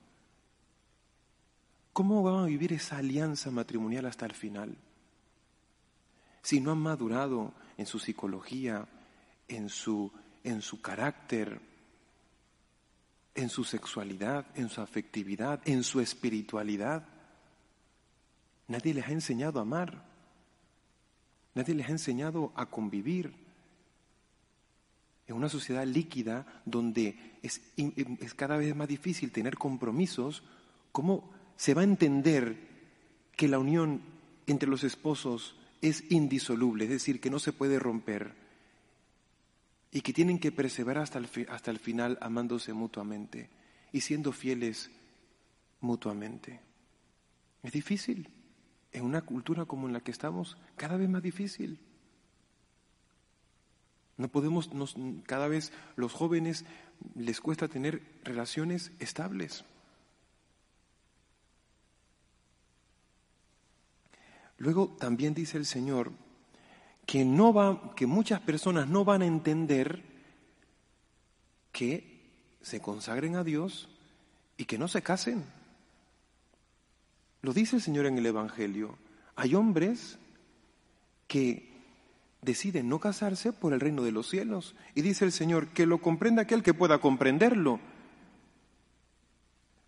¿Cómo 1.93 2.23
van 2.23 2.43
a 2.43 2.47
vivir 2.47 2.73
esa 2.73 2.99
alianza 2.99 3.51
matrimonial 3.51 4.07
hasta 4.07 4.27
el 4.27 4.33
final? 4.33 4.77
si 6.45 6.61
no 6.61 6.73
han 6.73 6.79
madurado 6.79 7.55
en 7.79 7.87
su 7.87 7.99
psicología, 7.99 8.87
en 9.49 9.71
su, 9.71 10.13
en 10.45 10.61
su 10.61 10.83
carácter, 10.83 11.59
en 13.35 13.49
su 13.49 13.65
sexualidad, 13.65 14.47
en 14.55 14.69
su 14.69 14.81
afectividad, 14.81 15.61
en 15.65 15.83
su 15.83 16.01
espiritualidad. 16.01 17.07
Nadie 18.69 18.95
les 18.95 19.07
ha 19.07 19.13
enseñado 19.13 19.59
a 19.59 19.63
amar. 19.63 20.05
Nadie 21.55 21.75
les 21.75 21.89
ha 21.89 21.93
enseñado 21.93 22.53
a 22.55 22.67
convivir. 22.67 23.35
En 25.27 25.37
una 25.37 25.49
sociedad 25.49 25.87
líquida 25.87 26.63
donde 26.65 27.39
es, 27.43 27.61
es, 27.77 28.35
cada 28.35 28.57
vez 28.57 28.75
más 28.77 28.89
difícil 28.89 29.33
tener 29.33 29.57
compromisos, 29.57 30.43
¿cómo 30.93 31.31
se 31.57 31.75
va 31.75 31.81
a 31.81 31.85
entender 31.85 32.57
que 33.37 33.49
la 33.49 33.59
unión 33.59 34.03
entre 34.47 34.69
los 34.69 34.85
esposos 34.85 35.57
es 35.81 36.11
indisoluble, 36.11 36.85
es 36.85 36.91
decir, 36.91 37.21
que 37.21 37.31
no 37.31 37.39
se 37.39 37.53
puede 37.53 37.79
romper 37.79 38.44
y 39.95 40.01
que 40.01 40.13
tienen 40.13 40.41
que 40.41 40.51
perseverar 40.51 41.05
hasta 41.05 41.21
el, 41.21 41.29
hasta 41.49 41.71
el 41.71 41.79
final 41.79 42.19
amándose 42.21 42.73
mutuamente 42.73 43.49
y 43.93 44.01
siendo 44.01 44.33
fieles 44.33 44.91
mutuamente. 45.81 46.61
Es 47.63 47.71
difícil. 47.71 48.29
En 48.91 49.05
una 49.05 49.23
cultura 49.23 49.67
como 49.67 49.87
en 49.87 49.93
la 49.93 50.01
que 50.01 50.11
estamos, 50.11 50.57
cada 50.77 50.97
vez 50.97 51.09
más 51.09 51.23
difícil. 51.23 51.79
No 54.17 54.27
podemos, 54.29 54.69
cada 55.27 55.47
vez 55.47 55.73
los 55.95 56.13
jóvenes 56.13 56.65
les 57.15 57.41
cuesta 57.41 57.69
tener 57.69 58.03
relaciones 58.25 58.91
estables. 58.99 59.65
Luego 64.59 64.89
también 64.99 65.35
dice 65.35 65.57
el 65.57 65.67
Señor 65.67 66.11
que 67.07 67.25
no 67.25 67.53
va, 67.53 67.95
que 67.95 68.07
muchas 68.07 68.41
personas 68.41 68.89
no 68.89 69.05
van 69.05 69.23
a 69.23 69.27
entender 69.27 70.03
que 71.73 72.15
se 72.63 72.81
consagren 72.81 73.37
a 73.37 73.45
Dios 73.45 73.89
y 74.57 74.65
que 74.65 74.79
no 74.79 74.89
se 74.89 75.03
casen. 75.03 75.45
Lo 77.43 77.53
dice 77.53 77.77
el 77.77 77.83
Señor 77.83 78.07
en 78.07 78.17
el 78.17 78.27
Evangelio. 78.27 78.97
Hay 79.37 79.55
hombres 79.55 80.19
que 81.27 81.75
deciden 82.41 82.89
no 82.89 83.01
casarse 83.01 83.53
por 83.53 83.73
el 83.73 83.81
reino 83.81 84.03
de 84.03 84.13
los 84.13 84.29
cielos. 84.29 84.75
Y 84.95 85.03
dice 85.03 85.25
el 85.25 85.33
Señor, 85.33 85.69
que 85.69 85.87
lo 85.87 86.01
comprenda 86.01 86.43
aquel 86.43 86.63
que 86.63 86.75
pueda 86.75 86.99
comprenderlo. 86.99 87.81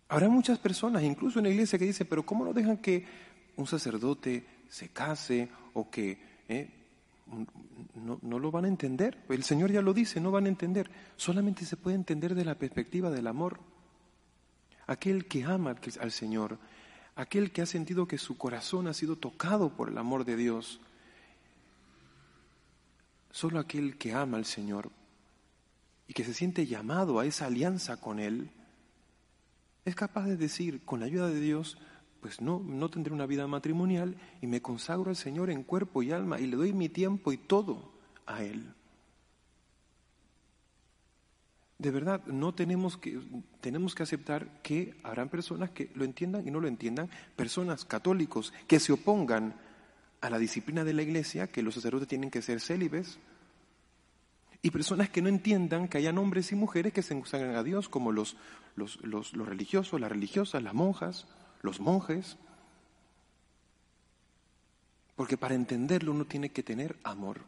Habrá 0.09 0.29
muchas 0.29 0.59
personas, 0.59 1.03
incluso 1.03 1.39
en 1.39 1.45
la 1.45 1.51
iglesia, 1.51 1.79
que 1.79 1.85
dicen, 1.85 2.07
pero 2.09 2.25
¿cómo 2.25 2.45
no 2.45 2.53
dejan 2.53 2.77
que 2.77 3.05
un 3.55 3.67
sacerdote 3.67 4.45
se 4.69 4.89
case 4.89 5.49
o 5.73 5.89
que 5.89 6.17
eh, 6.47 6.76
no, 7.95 8.19
no, 8.21 8.39
lo 8.39 8.51
van 8.51 8.65
a 8.65 8.69
entender? 8.69 9.23
El 9.29 9.43
Señor 9.43 9.71
ya 9.71 9.81
lo 9.81 9.93
dice, 9.93 10.21
no 10.21 10.31
van 10.31 10.45
a 10.45 10.49
entender. 10.49 10.89
Solamente 11.15 11.65
se 11.65 11.77
puede 11.77 11.95
entender 11.95 12.35
de 12.35 12.45
la 12.45 12.55
perspectiva 12.55 13.09
del 13.09 13.27
amor. 13.27 13.59
Aquel 14.85 15.27
que 15.27 15.43
ama 15.43 15.75
al 15.99 16.11
Señor, 16.11 16.59
aquel 17.15 17.51
que 17.51 17.61
ha 17.61 17.65
sentido 17.65 18.07
que 18.07 18.17
su 18.17 18.37
corazón 18.37 18.87
ha 18.87 18.93
sido 18.93 19.17
tocado 19.17 19.75
por 19.75 19.89
el 19.89 19.97
amor 19.97 20.23
de 20.23 20.37
Dios, 20.37 20.79
Solo 23.37 23.59
aquel 23.59 23.99
que 23.99 24.13
ama 24.13 24.37
al 24.37 24.45
Señor 24.45 24.89
y 26.07 26.13
que 26.13 26.23
se 26.23 26.33
siente 26.33 26.65
llamado 26.65 27.19
a 27.19 27.25
esa 27.27 27.45
alianza 27.45 27.97
con 27.97 28.19
Él, 28.19 28.49
es 29.85 29.93
capaz 29.93 30.25
de 30.25 30.37
decir, 30.37 30.83
con 30.83 31.01
la 31.01 31.05
ayuda 31.05 31.27
de 31.27 31.39
Dios, 31.39 31.77
pues 32.27 32.41
no, 32.41 32.59
no 32.59 32.89
tendré 32.89 33.13
una 33.13 33.25
vida 33.25 33.47
matrimonial 33.47 34.17
y 34.41 34.47
me 34.47 34.61
consagro 34.61 35.09
al 35.09 35.15
Señor 35.15 35.49
en 35.49 35.63
cuerpo 35.63 36.03
y 36.03 36.11
alma 36.11 36.41
y 36.41 36.45
le 36.45 36.57
doy 36.57 36.73
mi 36.73 36.89
tiempo 36.89 37.31
y 37.31 37.37
todo 37.37 37.89
a 38.25 38.43
Él. 38.43 38.73
De 41.77 41.89
verdad, 41.89 42.25
no 42.25 42.53
tenemos 42.53 42.97
que, 42.97 43.17
tenemos 43.61 43.95
que 43.95 44.03
aceptar 44.03 44.61
que 44.61 44.93
habrán 45.03 45.29
personas 45.29 45.69
que 45.69 45.89
lo 45.95 46.03
entiendan 46.03 46.45
y 46.45 46.51
no 46.51 46.59
lo 46.59 46.67
entiendan, 46.67 47.09
personas 47.37 47.85
católicos 47.85 48.51
que 48.67 48.81
se 48.81 48.91
opongan 48.91 49.55
a 50.19 50.29
la 50.29 50.37
disciplina 50.37 50.83
de 50.83 50.95
la 50.95 51.03
iglesia, 51.03 51.47
que 51.47 51.63
los 51.63 51.75
sacerdotes 51.75 52.09
tienen 52.09 52.29
que 52.29 52.41
ser 52.41 52.59
célibes, 52.59 53.19
y 54.61 54.71
personas 54.71 55.09
que 55.09 55.21
no 55.21 55.29
entiendan 55.29 55.87
que 55.87 55.99
hayan 55.99 56.17
hombres 56.17 56.51
y 56.51 56.55
mujeres 56.55 56.91
que 56.91 57.03
se 57.03 57.13
consagran 57.13 57.55
a 57.55 57.63
Dios, 57.63 57.87
como 57.87 58.11
los, 58.11 58.35
los, 58.75 59.01
los, 59.01 59.31
los 59.31 59.47
religiosos, 59.47 60.01
las 60.01 60.11
religiosas, 60.11 60.61
las 60.61 60.73
monjas, 60.73 61.25
los 61.61 61.79
monjes. 61.79 62.37
Porque 65.15 65.37
para 65.37 65.55
entenderlo 65.55 66.11
uno 66.11 66.25
tiene 66.25 66.49
que 66.49 66.63
tener 66.63 66.97
amor. 67.03 67.41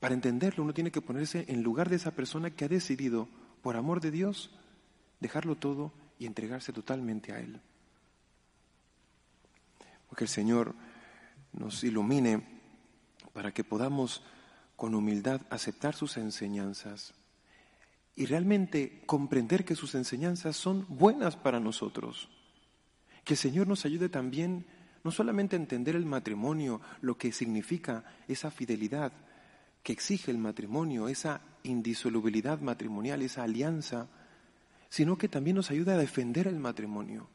Para 0.00 0.14
entenderlo 0.14 0.64
uno 0.64 0.74
tiene 0.74 0.90
que 0.90 1.02
ponerse 1.02 1.44
en 1.48 1.62
lugar 1.62 1.88
de 1.88 1.96
esa 1.96 2.12
persona 2.12 2.50
que 2.50 2.64
ha 2.64 2.68
decidido, 2.68 3.28
por 3.62 3.76
amor 3.76 4.00
de 4.00 4.10
Dios, 4.10 4.50
dejarlo 5.20 5.56
todo 5.56 5.92
y 6.18 6.26
entregarse 6.26 6.72
totalmente 6.72 7.32
a 7.32 7.40
Él. 7.40 7.60
Porque 10.08 10.24
el 10.24 10.28
Señor 10.28 10.74
nos 11.52 11.82
ilumine 11.84 12.44
para 13.32 13.52
que 13.52 13.64
podamos 13.64 14.22
con 14.76 14.94
humildad 14.94 15.42
aceptar 15.50 15.94
sus 15.94 16.16
enseñanzas 16.16 17.14
y 18.18 18.26
realmente 18.26 19.02
comprender 19.06 19.64
que 19.64 19.76
sus 19.76 19.94
enseñanzas 19.94 20.56
son 20.56 20.84
buenas 20.88 21.36
para 21.36 21.60
nosotros. 21.60 22.28
Que 23.24 23.34
el 23.34 23.38
Señor 23.38 23.68
nos 23.68 23.84
ayude 23.84 24.08
también 24.08 24.66
no 25.04 25.10
solamente 25.10 25.56
a 25.56 25.58
entender 25.58 25.96
el 25.96 26.04
matrimonio, 26.04 26.80
lo 27.00 27.16
que 27.16 27.32
significa 27.32 28.04
esa 28.26 28.50
fidelidad 28.50 29.12
que 29.82 29.92
exige 29.92 30.30
el 30.30 30.38
matrimonio, 30.38 31.08
esa 31.08 31.40
indisolubilidad 31.62 32.60
matrimonial, 32.60 33.22
esa 33.22 33.44
alianza, 33.44 34.08
sino 34.88 35.16
que 35.16 35.28
también 35.28 35.56
nos 35.56 35.70
ayude 35.70 35.92
a 35.92 35.98
defender 35.98 36.48
el 36.48 36.58
matrimonio 36.58 37.28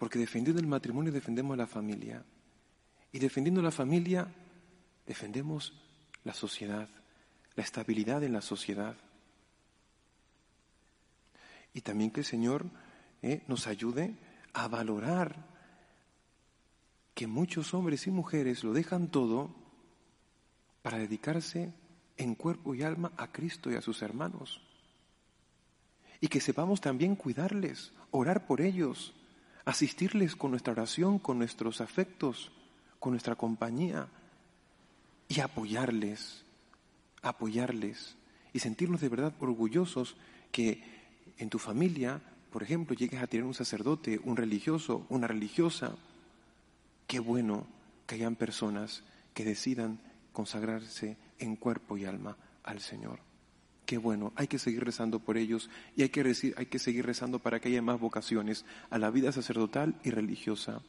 porque 0.00 0.18
defendiendo 0.18 0.62
el 0.62 0.66
matrimonio 0.66 1.12
defendemos 1.12 1.58
la 1.58 1.66
familia. 1.66 2.24
Y 3.12 3.18
defendiendo 3.18 3.60
la 3.60 3.70
familia 3.70 4.26
defendemos 5.06 5.74
la 6.24 6.32
sociedad, 6.32 6.88
la 7.60 7.64
estabilidad 7.64 8.24
en 8.24 8.32
la 8.32 8.40
sociedad. 8.40 8.96
Y 11.74 11.82
también 11.82 12.10
que 12.10 12.20
el 12.20 12.26
Señor 12.26 12.64
eh, 13.20 13.42
nos 13.48 13.66
ayude 13.66 14.16
a 14.54 14.66
valorar 14.66 15.36
que 17.14 17.26
muchos 17.26 17.74
hombres 17.74 18.06
y 18.06 18.10
mujeres 18.10 18.64
lo 18.64 18.72
dejan 18.72 19.08
todo 19.08 19.54
para 20.80 20.96
dedicarse 20.96 21.74
en 22.16 22.34
cuerpo 22.34 22.74
y 22.74 22.82
alma 22.82 23.12
a 23.18 23.30
Cristo 23.30 23.70
y 23.70 23.74
a 23.74 23.82
sus 23.82 24.00
hermanos. 24.00 24.62
Y 26.18 26.28
que 26.28 26.40
sepamos 26.40 26.80
también 26.80 27.14
cuidarles, 27.14 27.92
orar 28.10 28.46
por 28.46 28.62
ellos, 28.62 29.12
asistirles 29.66 30.34
con 30.34 30.52
nuestra 30.52 30.72
oración, 30.72 31.18
con 31.18 31.36
nuestros 31.36 31.82
afectos, 31.82 32.52
con 32.98 33.12
nuestra 33.12 33.36
compañía 33.36 34.08
y 35.28 35.40
apoyarles, 35.40 36.46
apoyarles 37.22 38.16
y 38.52 38.58
sentirnos 38.58 39.00
de 39.00 39.08
verdad 39.08 39.34
orgullosos 39.40 40.16
que 40.52 40.82
en 41.38 41.50
tu 41.50 41.58
familia, 41.58 42.20
por 42.52 42.62
ejemplo, 42.62 42.96
llegues 42.96 43.22
a 43.22 43.26
tener 43.26 43.44
un 43.44 43.54
sacerdote, 43.54 44.20
un 44.24 44.36
religioso, 44.36 45.06
una 45.08 45.26
religiosa. 45.26 45.96
Qué 47.06 47.20
bueno 47.20 47.66
que 48.06 48.16
hayan 48.16 48.36
personas 48.36 49.02
que 49.34 49.44
decidan 49.44 50.00
consagrarse 50.32 51.16
en 51.38 51.56
cuerpo 51.56 51.96
y 51.96 52.04
alma 52.04 52.36
al 52.64 52.80
Señor. 52.80 53.20
Qué 53.86 53.98
bueno, 53.98 54.32
hay 54.36 54.46
que 54.46 54.58
seguir 54.58 54.84
rezando 54.84 55.18
por 55.18 55.36
ellos 55.36 55.68
y 55.96 56.02
hay 56.02 56.10
que, 56.10 56.54
hay 56.56 56.66
que 56.66 56.78
seguir 56.78 57.06
rezando 57.06 57.40
para 57.40 57.58
que 57.58 57.68
haya 57.68 57.82
más 57.82 57.98
vocaciones 57.98 58.64
a 58.88 58.98
la 58.98 59.10
vida 59.10 59.32
sacerdotal 59.32 59.96
y 60.04 60.10
religiosa. 60.10 60.80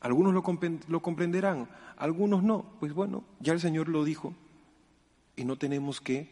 Algunos 0.00 0.32
lo, 0.32 0.42
lo 0.88 1.02
comprenderán, 1.02 1.68
algunos 1.96 2.42
no. 2.42 2.64
Pues 2.80 2.92
bueno, 2.92 3.24
ya 3.40 3.52
el 3.52 3.60
Señor 3.60 3.88
lo 3.88 4.04
dijo 4.04 4.34
y 5.38 5.44
no 5.44 5.56
tenemos 5.56 6.00
que 6.00 6.28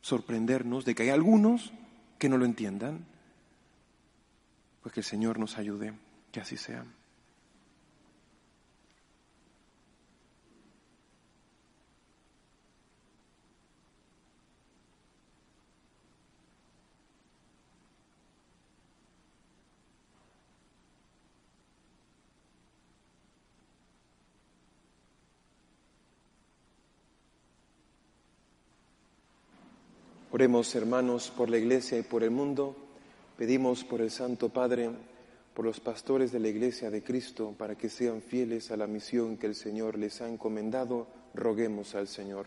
sorprendernos 0.00 0.84
de 0.84 0.94
que 0.94 1.04
hay 1.04 1.08
algunos 1.10 1.72
que 2.18 2.28
no 2.28 2.38
lo 2.38 2.46
entiendan. 2.46 3.04
Pues 4.82 4.94
que 4.94 5.00
el 5.00 5.04
Señor 5.04 5.38
nos 5.38 5.58
ayude, 5.58 5.92
que 6.32 6.40
así 6.40 6.56
sea. 6.56 6.84
Oremos, 30.34 30.74
hermanos, 30.74 31.30
por 31.30 31.50
la 31.50 31.58
Iglesia 31.58 31.98
y 31.98 32.02
por 32.02 32.22
el 32.22 32.30
mundo. 32.30 32.74
Pedimos 33.36 33.84
por 33.84 34.00
el 34.00 34.10
Santo 34.10 34.48
Padre, 34.48 34.88
por 35.52 35.66
los 35.66 35.78
pastores 35.78 36.32
de 36.32 36.40
la 36.40 36.48
Iglesia 36.48 36.90
de 36.90 37.02
Cristo, 37.02 37.54
para 37.58 37.74
que 37.74 37.90
sean 37.90 38.22
fieles 38.22 38.70
a 38.70 38.78
la 38.78 38.86
misión 38.86 39.36
que 39.36 39.46
el 39.46 39.54
Señor 39.54 39.98
les 39.98 40.22
ha 40.22 40.28
encomendado. 40.30 41.06
Roguemos 41.34 41.94
al 41.94 42.08
Señor. 42.08 42.46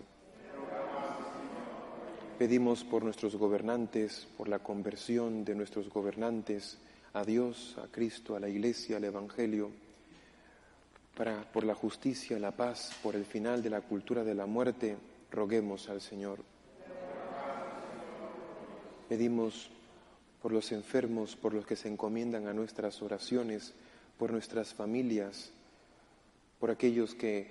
Pedimos 2.40 2.84
por 2.84 3.04
nuestros 3.04 3.36
gobernantes, 3.36 4.28
por 4.36 4.50
la 4.50 4.58
conversión 4.58 5.46
de 5.46 5.54
nuestros 5.54 5.88
gobernantes 5.88 6.80
a 7.14 7.24
Dios, 7.24 7.78
a 7.78 7.86
Cristo, 7.92 8.36
a 8.36 8.40
la 8.40 8.50
Iglesia, 8.50 8.98
al 8.98 9.04
Evangelio, 9.04 9.70
para, 11.16 11.44
por 11.52 11.64
la 11.64 11.76
justicia, 11.76 12.40
la 12.40 12.50
paz, 12.50 12.98
por 13.04 13.16
el 13.16 13.26
final 13.26 13.62
de 13.62 13.70
la 13.70 13.82
cultura 13.82 14.24
de 14.24 14.34
la 14.34 14.48
muerte. 14.48 14.98
Roguemos 15.30 15.88
al 15.88 16.02
Señor. 16.02 16.55
Pedimos 19.10 19.70
por 20.42 20.52
los 20.52 20.72
enfermos, 20.72 21.36
por 21.36 21.54
los 21.54 21.66
que 21.66 21.76
se 21.76 21.88
encomiendan 21.88 22.48
a 22.48 22.54
nuestras 22.54 23.02
oraciones, 23.02 23.74
por 24.18 24.32
nuestras 24.32 24.74
familias, 24.74 25.52
por 26.60 26.72
aquellos 26.72 27.16
que 27.16 27.48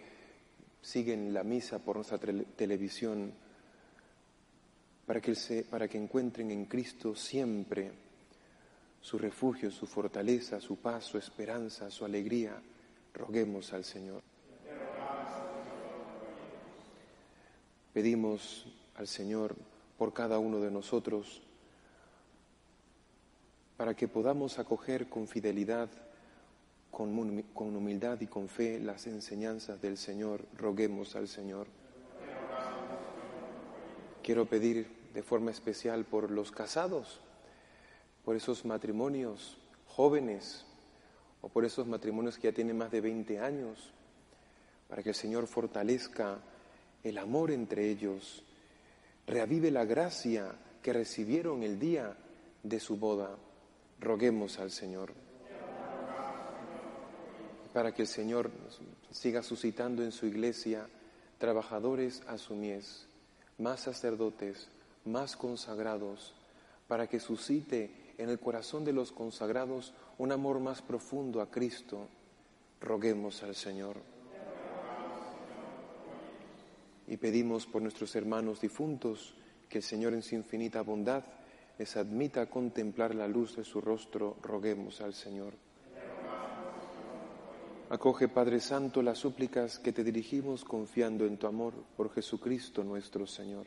siguen 0.82 1.32
la 1.32 1.42
misa 1.42 1.78
por 1.78 1.96
nuestra 1.96 2.18
televisión, 2.18 3.32
para 5.06 5.20
que, 5.20 5.34
para 5.68 5.88
que 5.88 5.98
encuentren 5.98 6.50
en 6.50 6.66
Cristo 6.66 7.14
siempre 7.14 7.92
su 9.00 9.18
refugio, 9.18 9.70
su 9.70 9.86
fortaleza, 9.86 10.60
su 10.60 10.76
paz, 10.76 11.04
su 11.04 11.18
esperanza, 11.18 11.90
su 11.90 12.04
alegría. 12.04 12.60
Roguemos 13.12 13.72
al 13.72 13.84
Señor. 13.84 14.22
Pedimos 17.92 18.66
al 18.96 19.06
Señor 19.06 19.54
por 19.98 20.12
cada 20.12 20.38
uno 20.38 20.60
de 20.60 20.70
nosotros 20.70 21.42
para 23.76 23.94
que 23.94 24.08
podamos 24.08 24.58
acoger 24.58 25.08
con 25.08 25.26
fidelidad, 25.26 25.88
con, 26.90 27.18
humildad 27.58 28.20
y 28.20 28.26
con 28.26 28.48
fe 28.48 28.78
las 28.78 29.06
enseñanzas 29.06 29.80
del 29.82 29.98
Señor. 29.98 30.44
Roguemos 30.56 31.16
al 31.16 31.28
Señor. 31.28 31.66
Quiero 34.22 34.46
pedir 34.46 34.88
de 35.12 35.22
forma 35.22 35.50
especial 35.50 36.04
por 36.04 36.30
los 36.30 36.50
casados, 36.50 37.20
por 38.24 38.36
esos 38.36 38.64
matrimonios 38.64 39.58
jóvenes 39.88 40.64
o 41.42 41.48
por 41.48 41.64
esos 41.64 41.86
matrimonios 41.86 42.38
que 42.38 42.48
ya 42.48 42.54
tienen 42.54 42.78
más 42.78 42.90
de 42.90 43.00
20 43.00 43.38
años, 43.40 43.90
para 44.88 45.02
que 45.02 45.10
el 45.10 45.14
Señor 45.14 45.46
fortalezca 45.46 46.38
el 47.02 47.18
amor 47.18 47.50
entre 47.50 47.90
ellos, 47.90 48.44
reavive 49.26 49.70
la 49.70 49.84
gracia 49.84 50.54
que 50.82 50.92
recibieron 50.92 51.62
el 51.62 51.78
día 51.78 52.16
de 52.62 52.80
su 52.80 52.96
boda. 52.96 53.36
Roguemos 54.00 54.58
al 54.58 54.70
Señor 54.70 55.12
para 57.72 57.92
que 57.92 58.02
el 58.02 58.08
Señor 58.08 58.52
siga 59.10 59.42
suscitando 59.42 60.04
en 60.04 60.12
su 60.12 60.26
iglesia 60.26 60.86
trabajadores 61.38 62.22
a 62.28 62.38
su 62.38 62.54
mies, 62.54 63.06
más 63.58 63.80
sacerdotes, 63.80 64.68
más 65.04 65.36
consagrados, 65.36 66.34
para 66.86 67.08
que 67.08 67.18
suscite 67.18 68.14
en 68.16 68.30
el 68.30 68.38
corazón 68.38 68.84
de 68.84 68.92
los 68.92 69.10
consagrados 69.10 69.92
un 70.18 70.30
amor 70.30 70.60
más 70.60 70.82
profundo 70.82 71.40
a 71.40 71.50
Cristo. 71.50 72.06
Roguemos 72.80 73.42
al 73.42 73.56
Señor 73.56 74.13
y 77.06 77.16
pedimos 77.16 77.66
por 77.66 77.82
nuestros 77.82 78.14
hermanos 78.16 78.60
difuntos 78.60 79.34
que 79.68 79.78
el 79.78 79.84
Señor 79.84 80.14
en 80.14 80.22
su 80.22 80.34
infinita 80.34 80.82
bondad 80.82 81.24
les 81.78 81.96
admita 81.96 82.42
a 82.42 82.46
contemplar 82.46 83.14
la 83.14 83.26
luz 83.26 83.56
de 83.56 83.64
su 83.64 83.80
rostro, 83.80 84.36
roguemos 84.42 85.00
al 85.00 85.14
Señor. 85.14 85.54
Acoge, 87.90 88.28
Padre 88.28 88.60
Santo, 88.60 89.02
las 89.02 89.18
súplicas 89.18 89.78
que 89.78 89.92
te 89.92 90.04
dirigimos 90.04 90.64
confiando 90.64 91.26
en 91.26 91.36
tu 91.36 91.46
amor 91.46 91.74
por 91.96 92.10
Jesucristo 92.12 92.82
nuestro 92.82 93.26
Señor. 93.26 93.66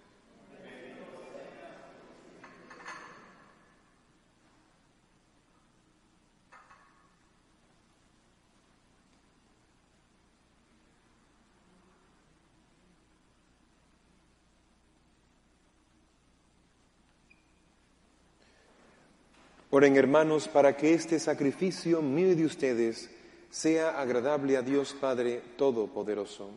Oren 19.73 19.95
hermanos 19.95 20.49
para 20.49 20.75
que 20.75 20.93
este 20.93 21.17
sacrificio 21.17 22.01
mío 22.01 22.33
y 22.33 22.35
de 22.35 22.43
ustedes 22.43 23.09
sea 23.49 24.01
agradable 24.01 24.57
a 24.57 24.61
Dios 24.61 24.93
Padre 24.99 25.41
Todopoderoso. 25.55 26.49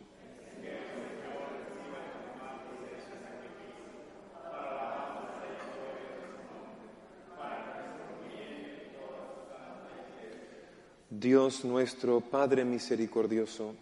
Dios 11.09 11.63
nuestro 11.63 12.19
Padre 12.19 12.65
misericordioso, 12.65 13.75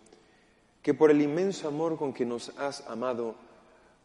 que 0.83 0.93
por 0.93 1.09
el 1.09 1.19
inmenso 1.23 1.67
amor 1.67 1.97
con 1.97 2.13
que 2.13 2.23
nos 2.23 2.49
has 2.59 2.87
amado, 2.87 3.33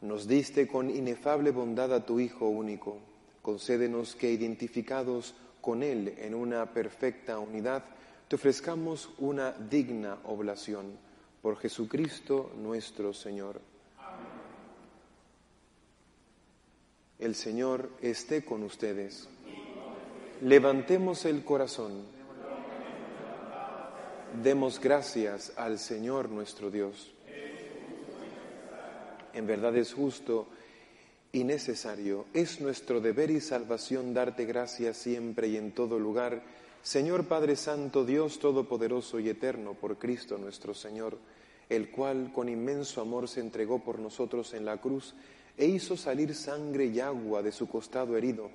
nos 0.00 0.26
diste 0.26 0.66
con 0.66 0.88
inefable 0.88 1.50
bondad 1.50 1.92
a 1.92 2.06
tu 2.06 2.18
Hijo 2.18 2.48
único 2.48 3.07
Concédenos 3.48 4.14
que, 4.14 4.30
identificados 4.30 5.34
con 5.62 5.82
Él 5.82 6.14
en 6.18 6.34
una 6.34 6.70
perfecta 6.70 7.38
unidad, 7.38 7.82
te 8.28 8.36
ofrezcamos 8.36 9.08
una 9.16 9.52
digna 9.52 10.18
oblación 10.24 10.98
por 11.40 11.56
Jesucristo 11.56 12.52
nuestro 12.58 13.14
Señor. 13.14 13.62
El 17.18 17.34
Señor 17.34 17.88
esté 18.02 18.44
con 18.44 18.64
ustedes. 18.64 19.30
Levantemos 20.42 21.24
el 21.24 21.42
corazón. 21.42 22.02
Demos 24.42 24.78
gracias 24.78 25.54
al 25.56 25.78
Señor 25.78 26.28
nuestro 26.28 26.70
Dios. 26.70 27.14
En 29.32 29.46
verdad 29.46 29.74
es 29.74 29.94
justo 29.94 30.48
y 31.32 31.44
necesario. 31.44 32.26
Es 32.32 32.60
nuestro 32.60 33.00
deber 33.00 33.30
y 33.30 33.40
salvación 33.40 34.14
darte 34.14 34.44
gracias 34.44 34.96
siempre 34.96 35.48
y 35.48 35.56
en 35.56 35.72
todo 35.72 35.98
lugar, 35.98 36.42
Señor 36.82 37.26
Padre 37.26 37.56
Santo, 37.56 38.04
Dios 38.04 38.38
Todopoderoso 38.38 39.20
y 39.20 39.28
Eterno, 39.28 39.74
por 39.74 39.98
Cristo 39.98 40.38
nuestro 40.38 40.74
Señor, 40.74 41.18
el 41.68 41.90
cual 41.90 42.32
con 42.32 42.48
inmenso 42.48 43.00
amor 43.00 43.28
se 43.28 43.40
entregó 43.40 43.80
por 43.80 43.98
nosotros 43.98 44.54
en 44.54 44.64
la 44.64 44.80
cruz 44.80 45.14
e 45.56 45.66
hizo 45.66 45.96
salir 45.96 46.34
sangre 46.34 46.86
y 46.86 47.00
agua 47.00 47.42
de 47.42 47.52
su 47.52 47.68
costado 47.68 48.16
herido, 48.16 48.50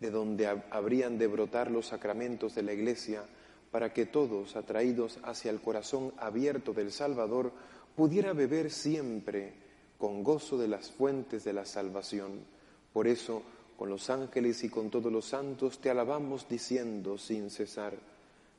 de 0.00 0.10
donde 0.10 0.46
habrían 0.70 1.18
de 1.18 1.28
brotar 1.28 1.70
los 1.70 1.86
sacramentos 1.86 2.54
de 2.54 2.62
la 2.62 2.72
Iglesia, 2.72 3.22
para 3.70 3.92
que 3.92 4.06
todos, 4.06 4.56
atraídos 4.56 5.18
hacia 5.22 5.50
el 5.50 5.60
corazón 5.60 6.12
abierto 6.18 6.72
del 6.72 6.92
Salvador, 6.92 7.52
pudiera 7.94 8.32
beber 8.32 8.70
siempre 8.70 9.65
con 9.98 10.22
gozo 10.22 10.58
de 10.58 10.68
las 10.68 10.90
fuentes 10.90 11.44
de 11.44 11.52
la 11.52 11.64
salvación. 11.64 12.44
Por 12.92 13.06
eso, 13.06 13.42
con 13.76 13.90
los 13.90 14.10
ángeles 14.10 14.64
y 14.64 14.68
con 14.68 14.90
todos 14.90 15.12
los 15.12 15.26
santos, 15.26 15.78
te 15.78 15.90
alabamos 15.90 16.48
diciendo 16.48 17.18
sin 17.18 17.50
cesar, 17.50 17.94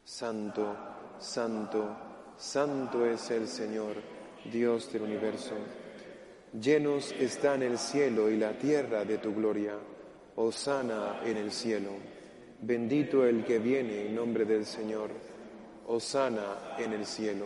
Santo, 0.03 0.75
Santo, 1.19 1.95
Santo 2.37 3.05
es 3.05 3.29
el 3.31 3.47
Señor, 3.47 3.95
Dios 4.51 4.91
del 4.93 5.03
universo. 5.03 5.55
Llenos 6.53 7.11
están 7.11 7.61
el 7.61 7.77
cielo 7.77 8.29
y 8.29 8.37
la 8.37 8.57
tierra 8.57 9.03
de 9.03 9.17
tu 9.17 9.33
gloria. 9.33 9.73
Osana 10.35 11.21
en 11.25 11.37
el 11.37 11.51
cielo. 11.51 11.91
Bendito 12.61 13.25
el 13.25 13.43
que 13.43 13.59
viene 13.59 14.05
en 14.05 14.15
nombre 14.15 14.45
del 14.45 14.65
Señor. 14.65 15.09
Osana 15.87 16.75
en 16.77 16.93
el 16.93 17.05
cielo. 17.05 17.45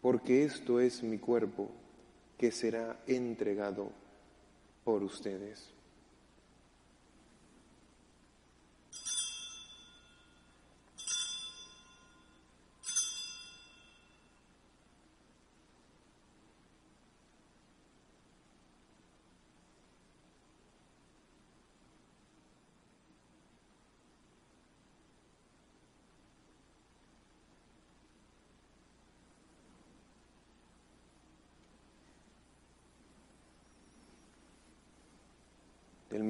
porque 0.00 0.44
esto 0.44 0.80
es 0.80 1.02
mi 1.02 1.18
cuerpo 1.18 1.70
que 2.38 2.50
será 2.50 2.98
entregado 3.06 3.90
por 4.84 5.02
ustedes. 5.02 5.72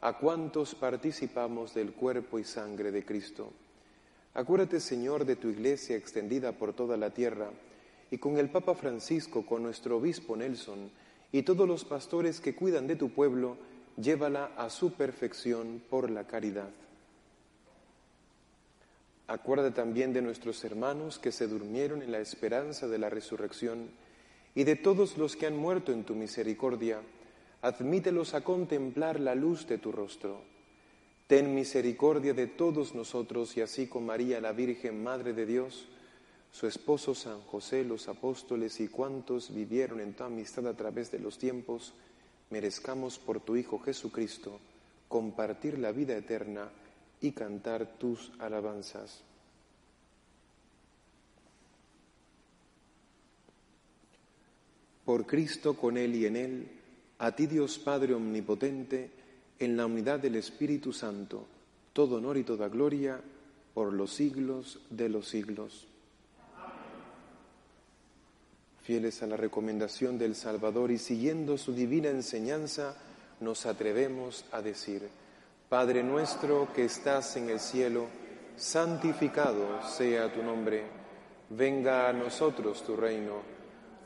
a 0.00 0.18
cuantos 0.18 0.74
participamos 0.74 1.74
del 1.74 1.92
cuerpo 1.92 2.38
y 2.38 2.44
sangre 2.44 2.90
de 2.90 3.04
Cristo. 3.04 3.52
Acuérdate, 4.34 4.78
Señor, 4.80 5.24
de 5.24 5.36
tu 5.36 5.48
iglesia 5.48 5.96
extendida 5.96 6.52
por 6.52 6.72
toda 6.72 6.96
la 6.96 7.10
tierra, 7.10 7.50
y 8.10 8.18
con 8.18 8.38
el 8.38 8.48
Papa 8.48 8.74
Francisco, 8.74 9.44
con 9.44 9.62
nuestro 9.62 9.96
obispo 9.96 10.36
Nelson, 10.36 10.90
y 11.32 11.42
todos 11.42 11.66
los 11.68 11.84
pastores 11.84 12.40
que 12.40 12.54
cuidan 12.54 12.86
de 12.86 12.96
tu 12.96 13.10
pueblo, 13.10 13.56
llévala 13.96 14.52
a 14.56 14.70
su 14.70 14.92
perfección 14.92 15.82
por 15.90 16.10
la 16.10 16.26
caridad. 16.26 16.70
Acuérdate 19.26 19.72
también 19.72 20.12
de 20.14 20.22
nuestros 20.22 20.64
hermanos 20.64 21.18
que 21.18 21.32
se 21.32 21.48
durmieron 21.48 22.00
en 22.02 22.12
la 22.12 22.20
esperanza 22.20 22.88
de 22.88 22.98
la 22.98 23.10
resurrección, 23.10 23.90
y 24.54 24.64
de 24.64 24.76
todos 24.76 25.18
los 25.18 25.36
que 25.36 25.46
han 25.46 25.56
muerto 25.56 25.92
en 25.92 26.04
tu 26.04 26.14
misericordia, 26.14 27.00
admítelos 27.62 28.34
a 28.34 28.42
contemplar 28.42 29.20
la 29.20 29.34
luz 29.34 29.66
de 29.66 29.78
tu 29.78 29.92
rostro. 29.92 30.40
Ten 31.26 31.54
misericordia 31.54 32.32
de 32.32 32.46
todos 32.46 32.94
nosotros 32.94 33.56
y 33.56 33.60
así 33.60 33.86
con 33.86 34.06
María 34.06 34.40
la 34.40 34.52
Virgen, 34.52 35.02
Madre 35.02 35.32
de 35.32 35.44
Dios, 35.44 35.86
su 36.50 36.66
esposo 36.66 37.14
San 37.14 37.40
José, 37.42 37.84
los 37.84 38.08
apóstoles 38.08 38.80
y 38.80 38.88
cuantos 38.88 39.54
vivieron 39.54 40.00
en 40.00 40.14
tu 40.14 40.24
amistad 40.24 40.66
a 40.66 40.74
través 40.74 41.10
de 41.10 41.18
los 41.18 41.38
tiempos, 41.38 41.92
merezcamos 42.50 43.18
por 43.18 43.40
tu 43.40 43.56
Hijo 43.56 43.78
Jesucristo 43.78 44.58
compartir 45.08 45.78
la 45.78 45.92
vida 45.92 46.16
eterna 46.16 46.70
y 47.20 47.32
cantar 47.32 47.98
tus 47.98 48.32
alabanzas. 48.38 49.22
Por 55.04 55.26
Cristo, 55.26 55.74
con 55.74 55.96
Él 55.96 56.14
y 56.14 56.26
en 56.26 56.36
Él, 56.36 56.77
a 57.18 57.32
ti 57.32 57.46
Dios 57.46 57.78
Padre 57.78 58.14
Omnipotente, 58.14 59.10
en 59.58 59.76
la 59.76 59.86
unidad 59.86 60.20
del 60.20 60.36
Espíritu 60.36 60.92
Santo, 60.92 61.44
todo 61.92 62.16
honor 62.16 62.36
y 62.36 62.44
toda 62.44 62.68
gloria 62.68 63.20
por 63.74 63.92
los 63.92 64.12
siglos 64.12 64.80
de 64.88 65.08
los 65.08 65.28
siglos. 65.28 65.88
Fieles 68.82 69.22
a 69.22 69.26
la 69.26 69.36
recomendación 69.36 70.16
del 70.16 70.34
Salvador 70.34 70.90
y 70.90 70.98
siguiendo 70.98 71.58
su 71.58 71.74
divina 71.74 72.08
enseñanza, 72.08 72.96
nos 73.40 73.66
atrevemos 73.66 74.44
a 74.52 74.62
decir, 74.62 75.08
Padre 75.68 76.02
nuestro 76.02 76.72
que 76.72 76.84
estás 76.84 77.36
en 77.36 77.50
el 77.50 77.60
cielo, 77.60 78.06
santificado 78.56 79.82
sea 79.82 80.32
tu 80.32 80.42
nombre, 80.42 80.84
venga 81.50 82.08
a 82.08 82.12
nosotros 82.12 82.82
tu 82.84 82.96
reino 82.96 83.57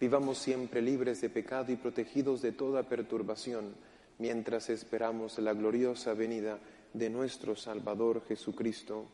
Vivamos 0.00 0.38
siempre 0.38 0.80
libres 0.80 1.20
de 1.20 1.28
pecado 1.28 1.72
y 1.72 1.76
protegidos 1.76 2.40
de 2.40 2.52
toda 2.52 2.84
perturbación, 2.84 3.74
mientras 4.18 4.70
esperamos 4.70 5.38
la 5.40 5.54
gloriosa 5.54 6.14
venida 6.14 6.60
de 6.92 7.10
nuestro 7.10 7.56
Salvador 7.56 8.22
Jesucristo. 8.28 9.06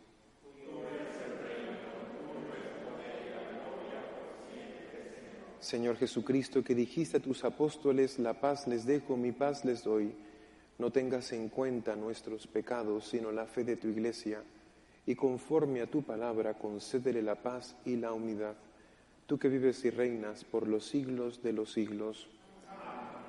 Señor 5.58 5.96
Jesucristo, 5.96 6.62
que 6.62 6.74
dijiste 6.74 7.16
a 7.16 7.20
tus 7.20 7.42
apóstoles, 7.44 8.18
la 8.18 8.38
paz 8.38 8.66
les 8.66 8.84
dejo, 8.84 9.16
mi 9.16 9.32
paz 9.32 9.64
les 9.64 9.82
doy, 9.82 10.12
no 10.78 10.90
tengas 10.90 11.32
en 11.32 11.48
cuenta 11.48 11.96
nuestros 11.96 12.46
pecados, 12.46 13.08
sino 13.08 13.32
la 13.32 13.46
fe 13.46 13.64
de 13.64 13.76
tu 13.76 13.88
iglesia, 13.88 14.42
y 15.06 15.14
conforme 15.14 15.80
a 15.80 15.86
tu 15.86 16.02
palabra 16.02 16.58
concédele 16.58 17.22
la 17.22 17.36
paz 17.36 17.74
y 17.86 17.96
la 17.96 18.12
unidad. 18.12 18.56
Tú 19.26 19.38
que 19.38 19.48
vives 19.48 19.84
y 19.84 19.90
reinas 19.90 20.44
por 20.44 20.68
los 20.68 20.84
siglos 20.84 21.42
de 21.42 21.52
los 21.52 21.72
siglos. 21.72 22.28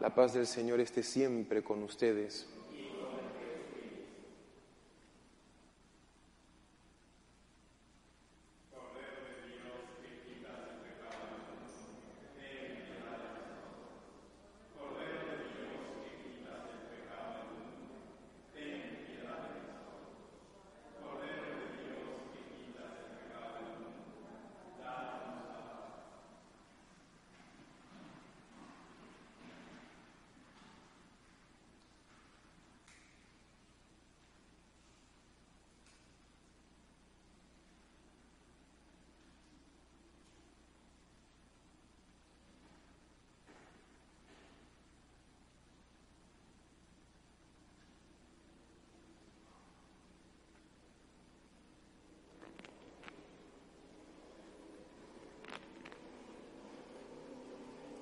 La 0.02 0.14
paz 0.14 0.34
del 0.34 0.46
Señor 0.46 0.82
esté 0.82 1.04
siempre 1.04 1.64
con 1.64 1.84
ustedes. 1.84 2.48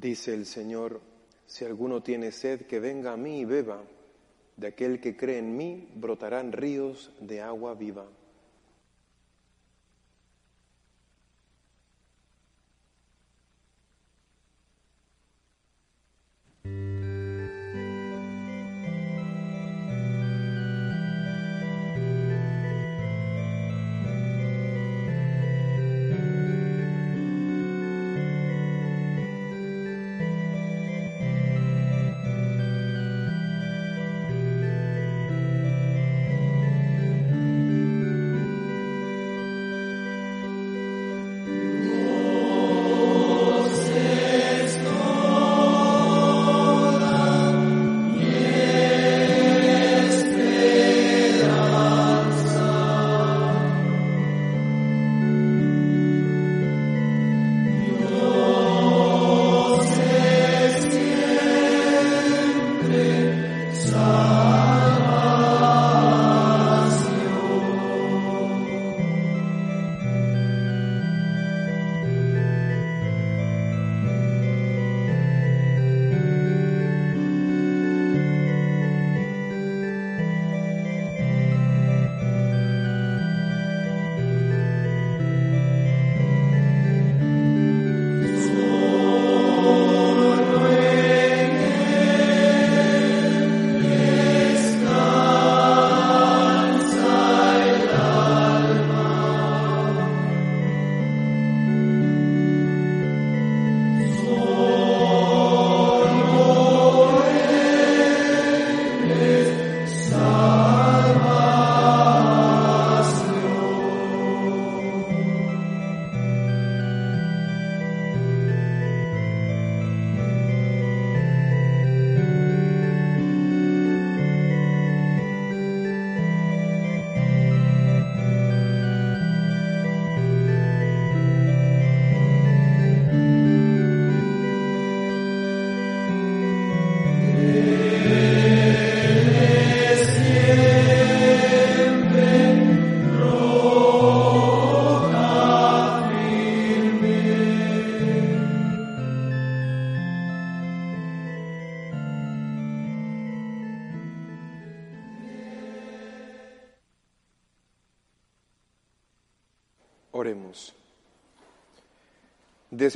Dice 0.00 0.32
el 0.32 0.46
Señor, 0.46 1.00
si 1.44 1.64
alguno 1.64 2.04
tiene 2.04 2.30
sed, 2.30 2.66
que 2.66 2.78
venga 2.78 3.12
a 3.12 3.16
mí 3.16 3.40
y 3.40 3.44
beba. 3.44 3.82
De 4.56 4.68
aquel 4.68 5.00
que 5.00 5.16
cree 5.16 5.38
en 5.38 5.56
mí 5.56 5.88
brotarán 5.96 6.52
ríos 6.52 7.12
de 7.18 7.40
agua 7.40 7.74
viva. 7.74 8.06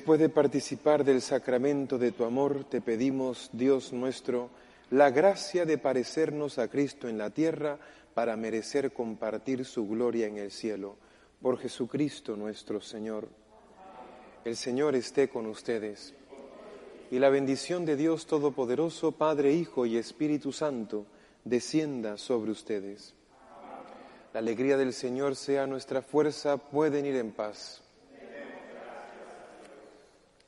Después 0.02 0.18
de 0.18 0.30
participar 0.30 1.04
del 1.04 1.22
sacramento 1.22 1.96
de 1.96 2.10
tu 2.10 2.24
amor, 2.24 2.64
te 2.64 2.80
pedimos, 2.80 3.50
Dios 3.52 3.92
nuestro, 3.92 4.50
la 4.90 5.10
gracia 5.10 5.64
de 5.64 5.78
parecernos 5.78 6.58
a 6.58 6.66
Cristo 6.66 7.08
en 7.08 7.18
la 7.18 7.30
tierra 7.30 7.78
para 8.12 8.36
merecer 8.36 8.92
compartir 8.92 9.64
su 9.64 9.86
gloria 9.86 10.26
en 10.26 10.38
el 10.38 10.50
cielo. 10.50 10.96
Por 11.40 11.56
Jesucristo 11.56 12.34
nuestro 12.34 12.80
Señor. 12.80 13.28
El 14.44 14.56
Señor 14.56 14.96
esté 14.96 15.28
con 15.28 15.46
ustedes. 15.46 16.14
Y 17.12 17.20
la 17.20 17.28
bendición 17.28 17.84
de 17.84 17.94
Dios 17.94 18.26
Todopoderoso, 18.26 19.12
Padre, 19.12 19.52
Hijo 19.54 19.86
y 19.86 19.98
Espíritu 19.98 20.50
Santo, 20.50 21.06
descienda 21.44 22.18
sobre 22.18 22.50
ustedes. 22.50 23.14
La 24.34 24.40
alegría 24.40 24.76
del 24.76 24.94
Señor 24.94 25.36
sea 25.36 25.68
nuestra 25.68 26.02
fuerza, 26.02 26.56
pueden 26.56 27.06
ir 27.06 27.14
en 27.14 27.30
paz. 27.30 27.82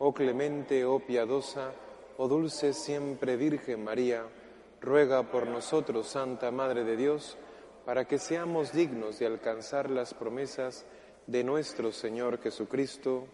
oh 0.00 0.14
clemente, 0.14 0.84
oh 0.86 0.98
piadosa, 0.98 1.72
oh 2.16 2.26
dulce 2.26 2.72
siempre 2.72 3.36
Virgen 3.36 3.84
María, 3.84 4.24
ruega 4.80 5.30
por 5.30 5.46
nosotros, 5.46 6.08
Santa 6.08 6.50
Madre 6.50 6.84
de 6.84 6.96
Dios, 6.96 7.36
para 7.84 8.06
que 8.06 8.18
seamos 8.18 8.72
dignos 8.72 9.18
de 9.18 9.26
alcanzar 9.26 9.90
las 9.90 10.14
promesas 10.14 10.86
de 11.26 11.44
nuestro 11.44 11.92
Señor 11.92 12.40
Jesucristo. 12.40 13.26